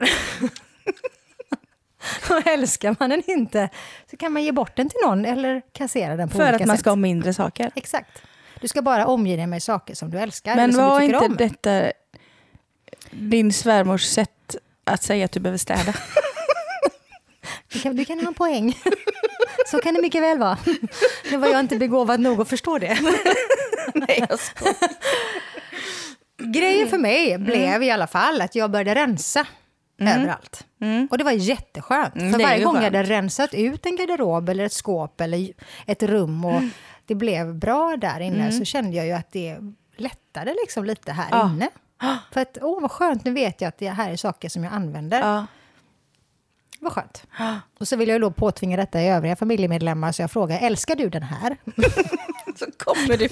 [2.31, 3.69] och älskar man den inte
[4.11, 6.67] så kan man ge bort den till någon eller kassera den på För olika att
[6.67, 6.81] man sätt.
[6.81, 7.71] ska ha mindre saker.
[7.75, 8.23] Exakt.
[8.61, 11.37] Du ska bara omge dig med saker som du älskar Men eller var inte om.
[11.37, 11.93] detta
[13.11, 15.95] din svärmors sätt att säga att du behöver städa?
[17.79, 18.79] Du kan, du kan ha en poäng.
[19.67, 20.59] Så kan det mycket väl vara.
[21.31, 22.99] Nu var jag inte begåvad nog att förstå det.
[23.95, 24.77] Nej, jag skojar.
[26.53, 27.45] Grejen för mig Mm.
[27.45, 29.47] blev i alla fall att jag började rensa
[30.01, 30.67] överallt.
[31.11, 32.15] Och det var jätteskönt.
[32.17, 35.49] Mm, för varje gång jag hade rensat ut en garderob eller ett skåp eller
[35.87, 36.71] ett rum och Mm.
[37.07, 39.57] det blev bra där inne så kände jag ju att det
[39.97, 41.51] lättade liksom lite här Ja.
[41.51, 41.69] inne.
[42.33, 44.73] För att, åh vad skönt, nu vet jag att det här är saker som jag
[44.73, 45.21] använder.
[45.21, 45.47] Ja.
[46.81, 47.23] Vad skönt.
[47.81, 51.09] Och så vill jag då påtvinga detta i övriga familjemedlemmar så jag frågar, älskar du
[51.09, 51.57] den här?
[52.59, 53.29] Så kommer du...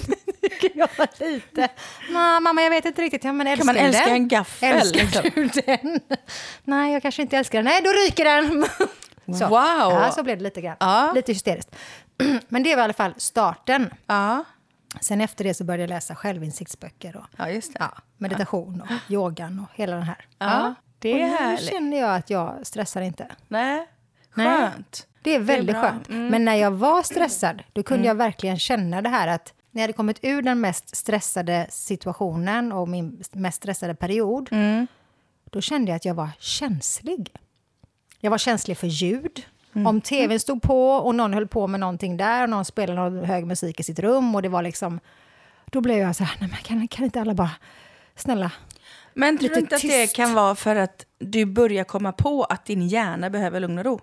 [0.73, 1.69] jag lite.
[2.09, 3.23] "Nå, mamma, jag vet inte riktigt.
[3.23, 4.13] Ja, men älskar Kan man älska den?
[4.13, 4.75] en gaffel?
[4.75, 5.23] Älskar liksom?
[5.35, 5.99] du den?
[6.63, 7.65] Nej, jag kanske inte älskar den.
[7.65, 8.65] Nej, då ryker den!
[9.39, 9.47] Så.
[9.47, 9.91] Wow!
[9.91, 10.77] Ja, så blev det lite grann.
[10.79, 11.11] Ja.
[11.15, 11.75] Lite hysteriskt.
[12.47, 13.93] Men det var i alla fall starten.
[14.07, 14.43] Ja.
[15.01, 19.77] Sen efter det så började jag läsa självinsiktsböcker och ja, ja, meditation och yogan och
[19.77, 20.25] hela den här.
[20.39, 21.69] Ja, det och är nu härligt.
[21.69, 23.27] känner jag att jag stressar inte.
[23.47, 23.87] Nej,
[24.33, 24.47] Nej.
[24.47, 25.07] skönt.
[25.21, 25.87] Det är väldigt bra.
[25.87, 26.03] Mm.
[26.07, 26.31] skönt.
[26.31, 29.83] Men när jag var stressad, då kunde jag verkligen känna det här att när jag
[29.83, 34.87] hade kommit ur den mest stressade situationen och min mest stressade period, Mm.
[35.51, 37.29] då kände jag att jag var känslig.
[38.19, 39.45] Jag var känslig för ljud.
[39.73, 39.87] Mm.
[39.87, 43.25] Om tvn stod på och någon höll på med någonting där och någon spelade någon
[43.25, 44.99] hög musik i sitt rum och det var liksom...
[45.71, 47.51] Då blev jag så här, nej men kan, kan inte alla bara...
[48.15, 48.51] Snälla.
[49.17, 52.65] Men tror du inte att det kan vara för att du börjar komma på att
[52.65, 53.99] din hjärna behöver lugn och ro?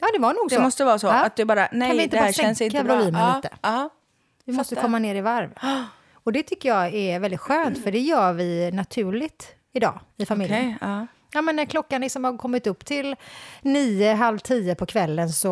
[0.00, 0.60] Ja, det var nog Det så.
[0.60, 1.06] måste vara så.
[1.06, 1.12] Ja.
[1.24, 2.96] Att du bara, nej vi inte det här bara känns sänka inte bra.
[2.96, 3.50] volymen Ja, lite?
[3.62, 3.88] ja.
[4.44, 5.50] Vi måste komma ner i varv.
[6.24, 10.58] Och det tycker jag är väldigt skönt, för det gör vi naturligt idag i familjen.
[10.60, 11.06] Okej, ja.
[11.34, 13.16] Ja, men när klockan liksom har kommit upp till
[13.62, 15.48] nio, halv tio på kvällen så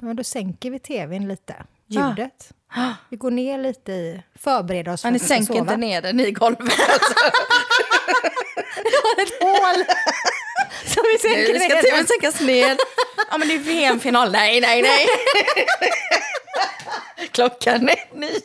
[0.00, 1.54] ja, då sänker vi tvn lite,
[1.86, 2.52] ljudet.
[3.08, 5.72] Vi går ner lite i, förbereder oss Ja, ni för att vi ska sänker sova.
[5.72, 6.60] inte ner den i golvet.
[6.62, 7.14] Alltså.
[9.18, 9.84] ett hål!
[10.86, 12.76] Så vi Nu sänker ska ner tvn sänkas ner.
[13.30, 14.32] Ja men det är VM-final.
[14.32, 15.08] Nej, nej, nej.
[17.32, 18.40] Klockan är nio.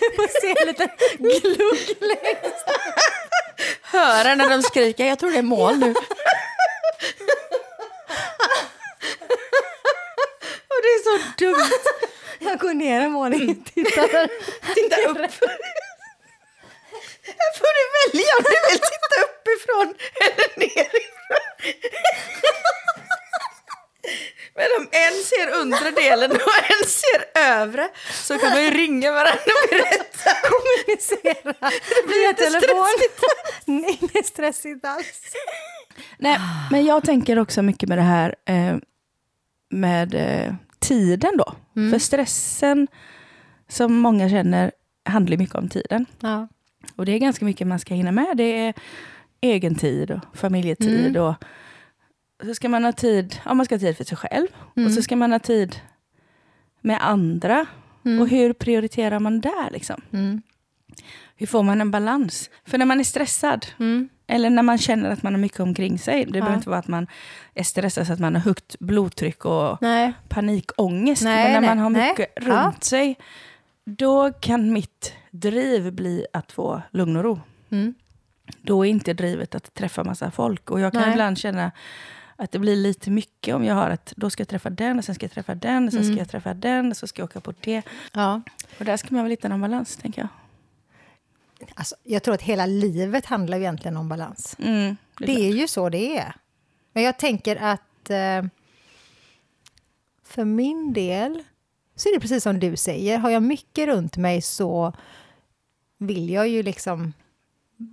[0.00, 2.66] Du får se en liten glugg längst.
[3.82, 5.06] Höra när de skriker.
[5.06, 5.94] Jag tror det är mål nu.
[10.68, 11.70] Och det är så dumt.
[12.38, 14.28] Jag går ner en våning tittar.
[14.74, 15.32] Titta upp.
[18.12, 19.94] Välja du vill titta uppifrån
[20.24, 21.46] eller nerifrån.
[24.54, 26.38] Men om en ser undre delen och
[26.70, 30.30] en ser övre så kan man ju ringa varandra och berätta.
[30.50, 31.70] Kommunicera
[32.08, 32.86] via telefon.
[33.64, 35.22] Nej, Inget stressigt alls.
[36.18, 36.38] Nej,
[36.70, 38.76] men jag tänker också mycket med det här eh,
[39.70, 41.54] med eh, tiden då.
[41.92, 42.88] För stressen
[43.68, 44.72] som många känner
[45.04, 46.06] handlar mycket om tiden.
[46.20, 46.48] Ja.
[46.96, 48.36] Och det är ganska mycket man ska hinna med.
[48.36, 48.74] Det är
[49.40, 51.16] egen tid och familjetid.
[51.16, 51.34] Och
[52.44, 54.46] så ska man ha tid, ja, man ska ha tid för sig själv.
[54.86, 55.76] Och så ska man ha tid
[56.80, 57.66] med andra.
[58.20, 60.00] Och hur prioriterar man där liksom?
[60.12, 60.42] Mm.
[61.36, 62.50] Hur får man en balans?
[62.64, 64.08] För när man är stressad, Mm.
[64.26, 66.24] eller när man känner att man har mycket omkring sig.
[66.24, 67.06] Det behöver inte vara att man
[67.54, 70.12] är stressad så att man har högt blodtryck och Nej.
[70.28, 71.22] panikångest.
[71.24, 72.42] Nej, men när nej, man har mycket Ja.
[72.42, 73.16] runt sig,
[73.84, 77.40] då kan mitt driv bli att få lugn och ro.
[77.70, 77.94] Mm.
[78.62, 80.70] Då är inte drivet att träffa massa folk.
[80.70, 81.10] Och jag kan Nej.
[81.10, 81.72] ibland känna
[82.36, 85.04] att det blir lite mycket om jag har att då ska jag träffa den, och
[85.04, 86.14] sen ska jag träffa den, och sen Mm.
[86.14, 87.82] ska jag träffa den, och så ska jag åka på det.
[88.12, 88.42] Ja.
[88.78, 90.28] Och där ska man väl hitta någon balans, tänker jag.
[91.74, 94.56] Alltså, jag tror att hela livet handlar egentligen om balans.
[94.58, 96.34] Mm, det är Det är ju så det är.
[96.92, 98.44] Men jag tänker att eh,
[100.24, 101.42] för min del
[102.02, 103.18] så är det precis som du säger.
[103.18, 104.92] Har jag mycket runt mig så
[105.98, 107.12] vill jag ju liksom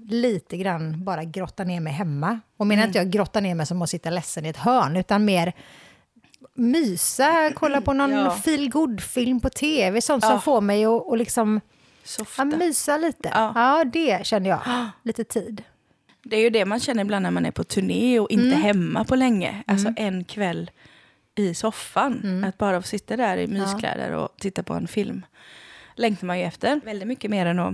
[0.09, 2.39] lite grann bara grotta ner mig hemma.
[2.57, 5.25] Och menar inte jag grotta ner mig som att sitta ledsen i ett hörn, utan
[5.25, 5.53] mer
[6.55, 8.31] mysa, kolla på någon Ja.
[8.31, 10.29] feel film på tv, sånt Ja.
[10.29, 11.61] som får mig att att liksom,
[12.03, 12.41] Softa.
[12.41, 13.29] ja, mysa lite.
[13.33, 13.51] Ja.
[13.55, 13.83] Ja.
[13.93, 14.59] det känner jag.
[15.03, 15.63] Lite tid.
[16.23, 18.61] Det är ju det man känner ibland när man är på turné och inte Mm.
[18.61, 19.63] hemma på länge.
[19.67, 20.71] Alltså en kväll
[21.35, 22.21] i soffan.
[22.23, 22.43] Mm.
[22.43, 25.25] Att bara få sitta där i myskläder och titta på en film.
[25.95, 26.81] Längtar man ju efter.
[26.85, 27.73] Väldigt mycket mer än att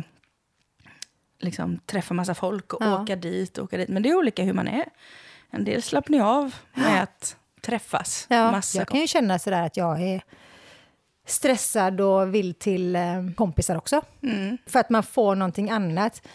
[1.40, 3.02] liksom, träffa massa folk och Ja.
[3.02, 3.90] åka dit och åka dit.
[3.90, 4.86] Men det är olika hur man är.
[5.50, 8.28] En del slappnar ju av med att träffas.
[8.30, 10.22] Ja, massa jag kan ju känna sådär att jag är
[11.26, 13.02] stressad och vill till eh,
[13.36, 14.02] kompisar också.
[14.24, 14.58] Mm.
[14.68, 16.28] För att man får någonting annat.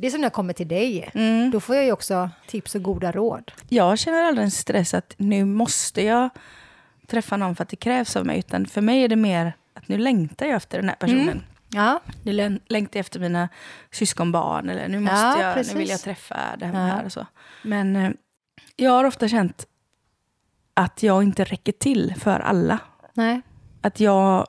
[0.00, 1.10] Det är som när jag kommer till dig.
[1.14, 1.50] Mm.
[1.50, 3.52] Då får jag ju också tips och goda råd.
[3.68, 6.28] Jag känner aldrig en stress att nu måste jag
[7.06, 8.38] träffa någon för att det krävs av mig.
[8.38, 11.22] Utan för mig är det mer att nu längtar jag efter den här personen.
[11.28, 11.42] Mm.
[11.72, 13.48] Ja, Nu län- längtar jag efter mina
[13.90, 14.68] syskonbarn.
[14.68, 15.72] Eller nu, måste Ja, jag, precis.
[15.72, 16.80] nu vill jag träffa den Ja.
[16.80, 17.04] här.
[17.04, 17.26] Och så.
[17.62, 18.10] Men eh,
[18.76, 19.66] jag har ofta känt
[20.74, 22.78] att jag inte räcker till för alla.
[23.14, 23.40] nej.
[23.82, 24.46] Att jag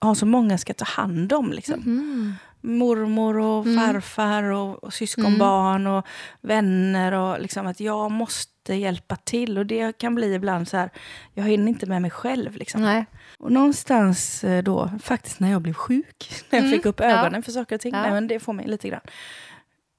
[0.00, 1.52] har så många ska ta hand om.
[1.52, 1.74] Liksom.
[1.80, 2.34] Mm.
[2.62, 6.06] Mormor och farfar och, och syskonbarn och
[6.40, 7.12] vänner.
[7.12, 9.58] Och liksom att jag måste hjälpa till.
[9.58, 10.90] Och det kan bli ibland så här,
[11.34, 12.56] jag hinner inte med mig själv.
[12.56, 12.82] Liksom.
[12.82, 13.04] Nej.
[13.38, 17.06] Och någonstans eh, då, faktiskt när jag blev sjuk, när jag Mm, fick upp ja.
[17.06, 18.02] ögonen för saker och ting, Ja.
[18.02, 19.00] nej, men det får mig lite grann.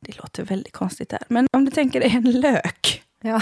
[0.06, 1.20] Det låter väldigt konstigt där.
[1.28, 3.42] Men om du tänker dig en lök Ja.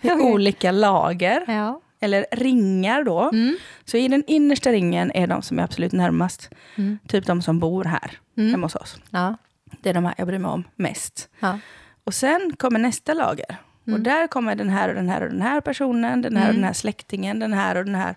[0.00, 1.80] i olika lager, Ja.
[2.00, 3.20] Eller ringar då.
[3.32, 3.56] Mm.
[3.84, 6.50] Så i den innersta ringen är de som är absolut närmast.
[6.76, 6.98] Mm.
[7.08, 8.50] Typ de som bor här, Mm.
[8.50, 8.96] hemma hos oss.
[9.10, 9.36] Ja.
[9.80, 11.28] Det är de här jag bryr mig om mest.
[11.40, 11.58] Ja.
[12.04, 13.56] Och sen kommer nästa lager.
[13.92, 16.54] Och där kommer den här och den här och den här personen, den här och
[16.54, 18.14] den här släktingen, den här och den här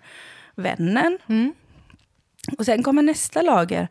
[0.54, 1.18] vännen.
[1.26, 1.52] Mm.
[2.58, 3.88] Och sen kommer nästa lager.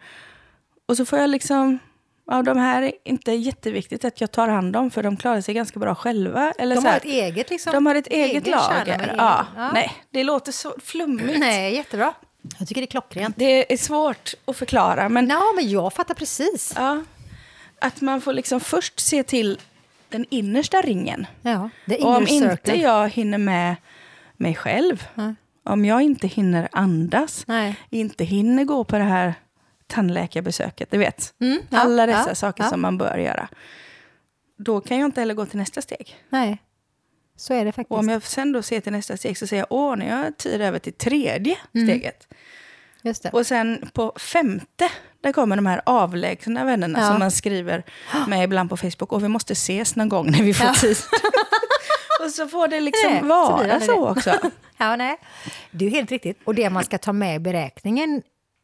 [0.85, 1.79] Och så får jag liksom,
[2.27, 5.53] ja de här är inte jätteviktigt att jag tar hand om för de klarar sig
[5.53, 6.53] ganska bra själva.
[6.57, 7.73] Eller De så har här, ett eget liksom.
[7.73, 8.99] de har ett eget kärna lager.
[9.03, 9.71] egen- Ja, ja.
[9.71, 11.39] Nej, det låter så flummigt.
[11.39, 12.13] Nej, jättebra.
[12.59, 13.35] Jag tycker det är klockrent.
[13.37, 15.09] Det är svårt att förklara.
[15.09, 16.73] Men Ja, men jag fattar precis.
[16.75, 17.01] ja,
[17.79, 19.59] att man får liksom först se till
[20.09, 21.27] den innersta ringen.
[21.41, 21.69] Ja,
[22.01, 22.81] Och om inner inte circle.
[22.83, 23.75] jag hinner med
[24.37, 25.35] mig själv, Nej.
[25.63, 27.75] om jag inte hinner andas, Nej.
[27.89, 29.33] inte hinner gå på det här
[29.93, 31.33] tandläkarbesöket, du vet.
[31.41, 32.69] Mm, ja, Alla dessa ja, saker ja.
[32.69, 33.47] som man bör göra.
[34.57, 36.15] Då kan jag inte heller gå till nästa steg.
[36.29, 36.57] Nej,
[37.37, 37.91] så är det faktiskt.
[37.91, 40.23] Och om jag sen då ser till nästa steg så säger jag, åh, nu har
[40.23, 41.87] jag tid över till tredje Mm.
[41.87, 42.27] steget.
[43.01, 43.29] Just det.
[43.29, 44.89] Och sen på femte,
[45.21, 47.83] där kommer de här avlägsna vännerna som man skriver
[48.27, 49.11] med ibland på Facebook.
[49.11, 50.97] Och vi måste ses någon gång när vi får tid.
[52.25, 54.11] och så får det liksom Nej, så vara så, det.
[54.11, 54.39] också.
[54.77, 55.17] Ja, nej.
[55.71, 56.39] Det är helt riktigt.
[56.43, 58.21] Och det man ska ta med i beräkningen,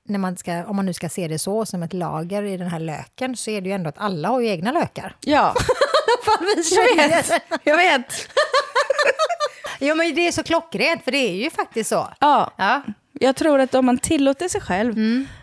[0.09, 2.67] när man ska, om man nu ska se det så, som ett lager i den
[2.67, 5.15] här löken, så är det ju ändå att alla har ju egna lökar.
[5.19, 5.55] Ja,
[6.25, 7.31] Fan, vi jag vet.
[7.63, 8.05] Jag vet.
[9.79, 12.07] Jo, men det är så klockrent, för det är ju faktiskt så.
[12.19, 12.81] Ja, Ja,
[13.13, 14.95] jag tror att om man tillåter sig själv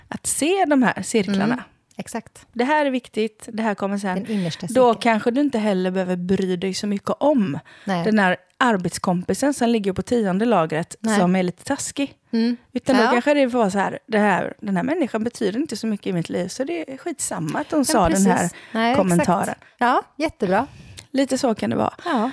[0.09, 1.65] att se de här cirklarna.
[1.97, 2.47] exakt.
[2.53, 4.23] Det här är viktigt, det här kommer sen.
[4.23, 8.05] Den innersta Då kanske du inte heller behöver bry dig så mycket om Nej.
[8.05, 11.19] den här arbetskompisen som ligger på tionde lagret Nej.
[11.21, 12.15] som är lite taskig.
[12.31, 12.57] Mm.
[12.73, 13.11] Utan då Ja.
[13.11, 16.13] kanske det vara så här, det här, den här människan betyder inte så mycket i
[16.13, 18.27] mitt liv, så det är skitsamma att hon sa Ja, den precis.
[18.29, 19.43] här Nej, kommentaren.
[19.43, 19.65] exakt.
[19.79, 20.67] Ja, jättebra.
[21.11, 21.95] Lite så kan det vara.
[22.05, 22.31] Ja.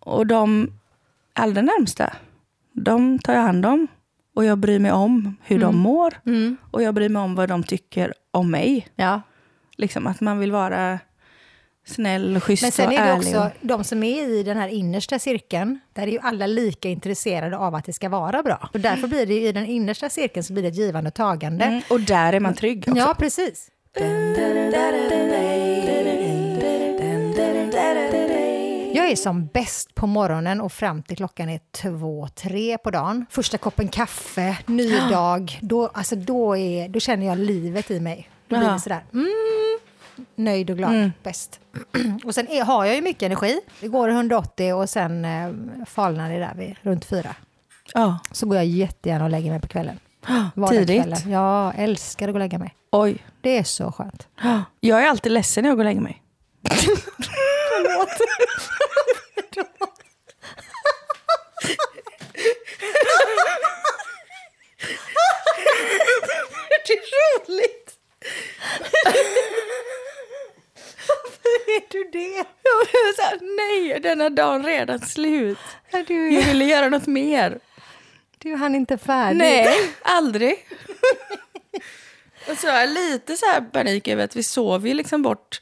[0.00, 0.72] Och de
[1.32, 2.12] allra närmsta,
[2.72, 3.86] de tar jag hand om.
[4.34, 6.14] Och jag bryr mig om hur de mår.
[6.26, 6.56] Mm.
[6.70, 8.88] Och jag bryr mig om vad de tycker om mig.
[8.96, 9.20] ja.
[9.76, 10.98] Liksom att man vill vara
[11.86, 13.36] snäll och schysst Men sen och är det ärlig.
[13.36, 17.56] också de som är i den här innersta cirkeln, där är ju alla lika intresserade
[17.56, 18.70] av att det ska vara bra.
[18.72, 21.64] Och därför blir det i den innersta cirkeln så blir det ett givande och tagande.
[21.64, 22.98] mm, och där är man trygg också.
[22.98, 23.68] Ja, precis.
[28.94, 33.26] Jag är som bäst på morgonen och fram till klockan är två, tre på dagen.
[33.30, 38.30] Första koppen kaffe, ny dag, då, alltså då, är, då känner jag livet i mig.
[38.48, 39.26] Då blir det sådär, mm,
[40.34, 41.60] nöjd och glad, bäst.
[42.24, 43.60] och sen är, har jag ju mycket energi.
[43.80, 45.52] Det går 180 och sen eh,
[45.86, 47.34] falnar det där vid runt fyra.
[47.94, 48.18] Ja.
[48.32, 50.00] Så går jag jättegärna och lägger mig på kvällen.
[50.70, 51.26] Tidigt.
[51.26, 52.74] Ja, älskar att gå och lägga mig.
[52.92, 53.24] Oj.
[53.40, 54.28] Det är så skönt.
[54.80, 56.22] Jag är alltid ledsen när jag går och lägger mig.
[56.62, 56.68] det
[66.92, 67.00] är
[67.48, 67.96] roligt.
[71.76, 72.34] Är du det?
[72.62, 75.58] Jag är så här, nej, denna dagen redan slut.
[76.06, 77.58] Du, Jag ville göra något mer.
[78.38, 79.38] du hann inte färdigt.
[79.38, 79.68] Nej,
[80.02, 80.66] aldrig.
[82.50, 85.60] Och så lite så här panik över att vi sover ju liksom bort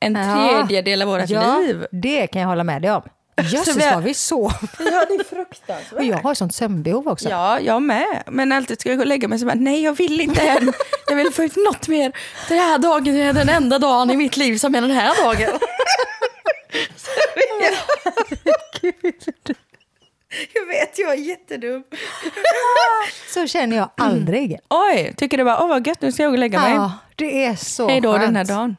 [0.00, 0.64] en Ja.
[0.66, 1.86] tredjedel av vårt ja, liv.
[1.92, 3.02] det kan jag hålla med dig om.
[3.42, 4.52] Jösses vi har- vad vi sov.
[4.78, 5.92] Ja, det är fruktansvärt.
[5.92, 7.28] Och jag har sånt sömnbehov också.
[7.28, 8.22] Ja, jag med.
[8.26, 10.72] Men alltid ska jag gå och lägga mig så bara, nej jag vill inte än.
[11.08, 12.12] Jag vill få ut något mer.
[12.48, 15.58] Den här dagen är den enda dagen i mitt liv som är den här dagen.
[17.60, 19.56] Jag,
[20.54, 21.82] jag vet, jag är jättedum.
[23.34, 24.58] Så känner jag aldrig.
[24.70, 26.72] Oj, tycker du bara, åh vad gött, nu ska jag gå och lägga mig.
[26.74, 28.22] Ja, det är så Hej då skönt.
[28.22, 28.76] den här dagen.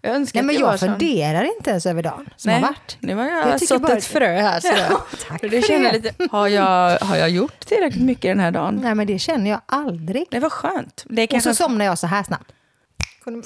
[0.00, 0.88] Jag önskar Nej, men jag jag sån.
[0.88, 2.96] funderar inte ens över dagen som Nej, har varit.
[3.00, 4.60] nu har jag, Jag sått bara- ett frö här.
[4.60, 8.40] Så jag, tack för det känner lite, har jag, har jag gjort tillräckligt mycket den
[8.40, 8.78] här dagen?
[8.82, 10.24] Nej, men det känner jag aldrig.
[10.30, 11.04] Det var skönt.
[11.08, 12.52] Det är Och kanske så somnar jag så här snabbt.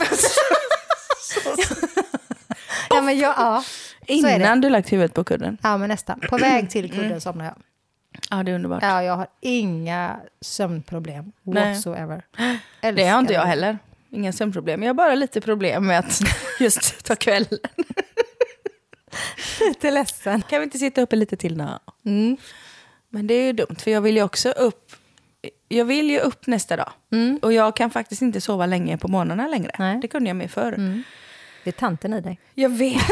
[2.90, 3.64] ja, men jag, ja,
[4.06, 5.58] innan du lagt huvudet på kudden.
[5.62, 6.20] Ja, men nästan.
[6.30, 7.54] På väg till kudden somnar jag.
[8.30, 8.82] Ja, det är underbart.
[8.82, 11.74] Ja, jag har inga sömnproblem Nej.
[11.74, 12.22] whatsoever.
[12.94, 13.78] Det har inte jag heller.
[14.12, 14.82] Inga sömnproblem.
[14.82, 16.20] Jag har bara lite problem med att
[16.60, 17.58] just ta kvällen.
[19.60, 20.42] Lite ledsen.
[20.42, 21.64] Kan vi inte sitta uppe lite till?
[22.04, 22.36] Mm.
[23.08, 24.92] Men det är ju dumt, för jag vill ju också upp.
[25.68, 26.92] Jag vill ju upp nästa dag.
[27.42, 29.70] Och jag kan faktiskt inte sova länge på morgnarna längre.
[29.78, 29.98] Nej.
[30.02, 31.02] Det kunde jag med förr.
[31.64, 32.38] Det är tanten i dig.
[32.54, 33.02] Jag vet.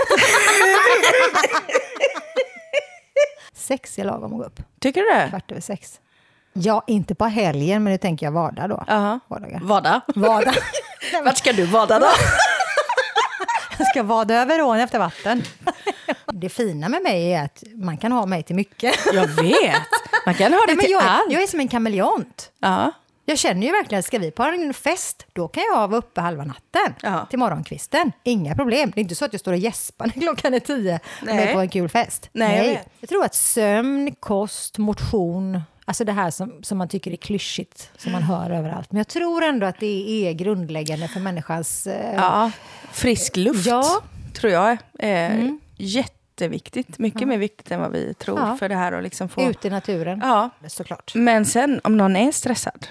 [3.52, 4.62] Sex är lagom att gå upp.
[4.80, 5.26] Tycker du det?
[5.28, 6.00] Kvart över sex.
[6.52, 8.84] Ja, inte på helgen, men det tänker jag vardag då.
[8.86, 9.20] Jaha.
[9.28, 9.60] Vardagar.
[9.60, 10.00] Vada.
[10.14, 10.54] Vardag.
[11.24, 12.06] Vart ska du vada då?
[13.78, 15.42] Jag ska vada över ån efter vatten.
[16.32, 18.94] Det fina med mig är att man kan ha mig till mycket.
[19.12, 19.82] Jag vet.
[20.26, 21.32] Man kan ha det Nej, men till jag, allt.
[21.32, 22.50] jag är som en kameleont.
[22.58, 22.92] Ja.
[23.24, 26.44] Jag känner ju verkligen, ska vi på en fest, då kan jag vara uppe halva
[26.44, 27.26] natten Ja.
[27.30, 28.12] till morgonkvisten.
[28.24, 28.92] Inga problem.
[28.94, 31.48] Det är inte så att jag står och gäspar när klockan är tio och Nej.
[31.48, 32.28] är på en kul fest.
[32.32, 32.86] Nej, jag vet.
[33.00, 37.90] jag tror att sömn, kost, motion, alltså det här som, som man tycker är klyschigt,
[37.96, 38.92] som man hör överallt.
[38.92, 41.86] Men jag tror ändå att det är grundläggande för människans...
[41.86, 42.50] Eh, ja.
[42.92, 44.02] Frisk luft, Ja.
[44.34, 46.98] tror jag är jätteviktigt.
[46.98, 48.38] Mycket mer viktigt än vad vi tror.
[48.38, 48.56] Ja.
[48.56, 49.42] För det här att liksom få...
[49.42, 50.50] Ut i naturen, Ja.
[50.66, 51.14] såklart.
[51.14, 52.86] Men sen om någon är stressad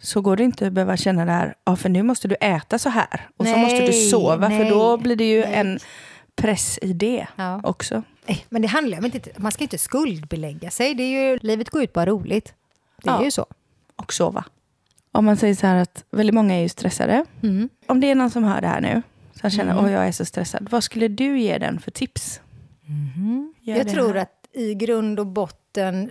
[0.00, 2.78] så går det inte att behöva känna det här, ja, för nu måste du äta
[2.78, 5.54] så här och så Nej, måste du sova nej, för då blir det ju nej.
[5.54, 5.78] en
[6.36, 7.60] press i det Ja.
[7.62, 8.02] också.
[8.28, 10.94] Eh, Men det handlar om inte, man ska inte skuldbelägga sig.
[10.94, 12.54] Det är ju, livet går ut på roligt.
[13.02, 13.24] Det är Ja.
[13.24, 13.46] ju så.
[13.96, 14.44] Och sova.
[15.12, 17.24] Om man säger så här att väldigt många är ju stressade.
[17.42, 17.68] Mm.
[17.86, 19.02] Om det är någon som hör det här nu,
[19.40, 22.40] som känner att jag är så stressad, vad skulle du ge den för tips?
[22.86, 23.52] Mm-hmm.
[23.60, 24.20] Jag tror här.
[24.22, 26.10] att i grund och botten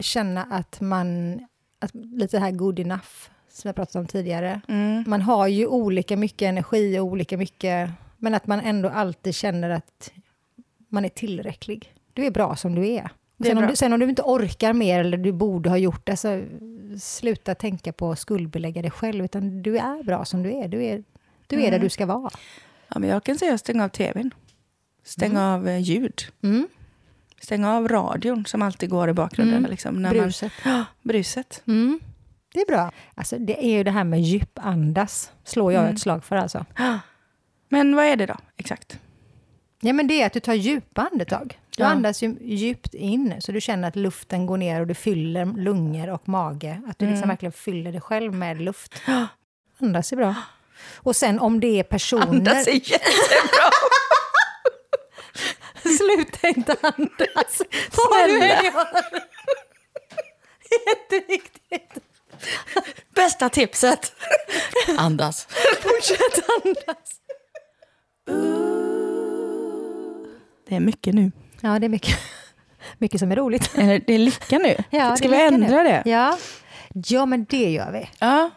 [0.00, 1.40] känna att man,
[1.78, 3.08] att lite här good enough,
[3.52, 4.60] som jag pratade om tidigare.
[4.68, 5.04] Mm.
[5.06, 9.70] Man har ju olika mycket energi och olika mycket, men att man ändå alltid känner
[9.70, 10.12] att
[10.92, 11.94] man är tillräcklig.
[12.12, 13.10] Du är bra som du är.
[13.38, 16.06] Är Sen om, du, sen om du inte orkar mer eller du borde ha gjort
[16.06, 16.44] det, så
[17.00, 20.68] sluta tänka på att skuldbelägga dig själv, utan du är bra som du är.
[20.68, 21.04] Du är,
[21.46, 22.30] du är där du ska vara.
[22.88, 24.30] Ja, men jag kan säga stänga av tvn.
[25.04, 26.22] Stänga av eh, ljud.
[26.42, 26.68] Mm.
[27.40, 29.58] stänga av radion som alltid går i bakgrunden.
[29.58, 29.70] Mm.
[29.70, 30.52] Liksom, när Bruset.
[30.64, 31.62] Man, ja, bruset.
[31.66, 32.00] Mm.
[32.54, 32.92] Det är bra.
[33.14, 35.94] Alltså, det är ju det här med djupandas, slår jag Mm.
[35.94, 36.66] ett slag för alltså.
[37.68, 38.98] Men vad är det då exakt?
[39.84, 41.58] Ja, men det är att du tar djupa andetag.
[41.76, 41.88] Du Ja.
[41.88, 46.10] andas ju djupt in, så du känner att luften går ner och du fyller lungor
[46.10, 46.80] och mage.
[46.88, 47.28] Att du liksom Mm.
[47.28, 48.94] verkligen fyller dig själv med luft.
[49.80, 50.34] Andas är bra.
[50.96, 52.26] Och sen om det är personer...
[52.26, 53.70] Andas är jättebra.
[55.98, 57.62] Sluta inte andas!
[57.90, 58.62] Snälla.
[60.86, 61.98] Jätteviktigt.
[63.14, 64.12] Bästa tipset.
[64.98, 65.46] Andas.
[65.82, 67.01] Fortsätt andas.
[70.72, 71.32] Det är mycket nu.
[71.60, 72.16] Ja, det är mycket,
[72.98, 73.70] mycket som är roligt.
[73.74, 74.76] Det är lycka nu.
[74.90, 75.88] Ja, Ska vi ändra nu.
[75.88, 76.02] det?
[76.06, 76.38] Ja.
[76.92, 78.08] ja, men det gör vi.
[78.18, 78.50] Ja.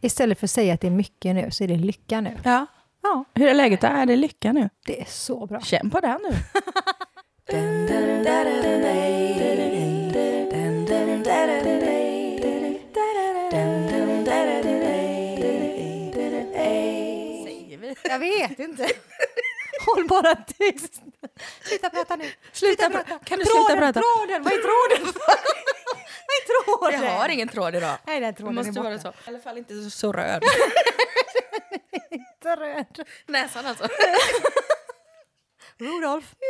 [0.00, 2.36] Istället för att säga att det är mycket nu, så är det lycka nu.
[2.44, 2.66] ja.
[3.02, 3.80] Ja, Hur är läget?
[3.80, 3.86] då?
[3.86, 4.68] Är det lycka nu?
[4.86, 5.60] det är så bra.
[5.60, 6.36] Känn på den nu.
[18.08, 18.86] Jag vet inte.
[19.86, 21.02] Håll bara tyst.
[21.62, 22.32] Sluta prata nu.
[22.52, 23.18] Sluta prata.
[23.18, 24.00] Kan du tråden, sluta prata?
[24.00, 25.20] Tråden, vad är tråden för?
[26.26, 27.02] vad är tråden?
[27.02, 27.98] Jag har ingen tråd idag.
[28.06, 28.82] Nej, den Det tråden måste är borta.
[28.88, 29.08] vara så.
[29.08, 30.42] I alla fall inte så, så röd.
[32.10, 33.08] Inte röd.
[33.26, 33.88] Näsan alltså.
[35.78, 36.34] Rudolf.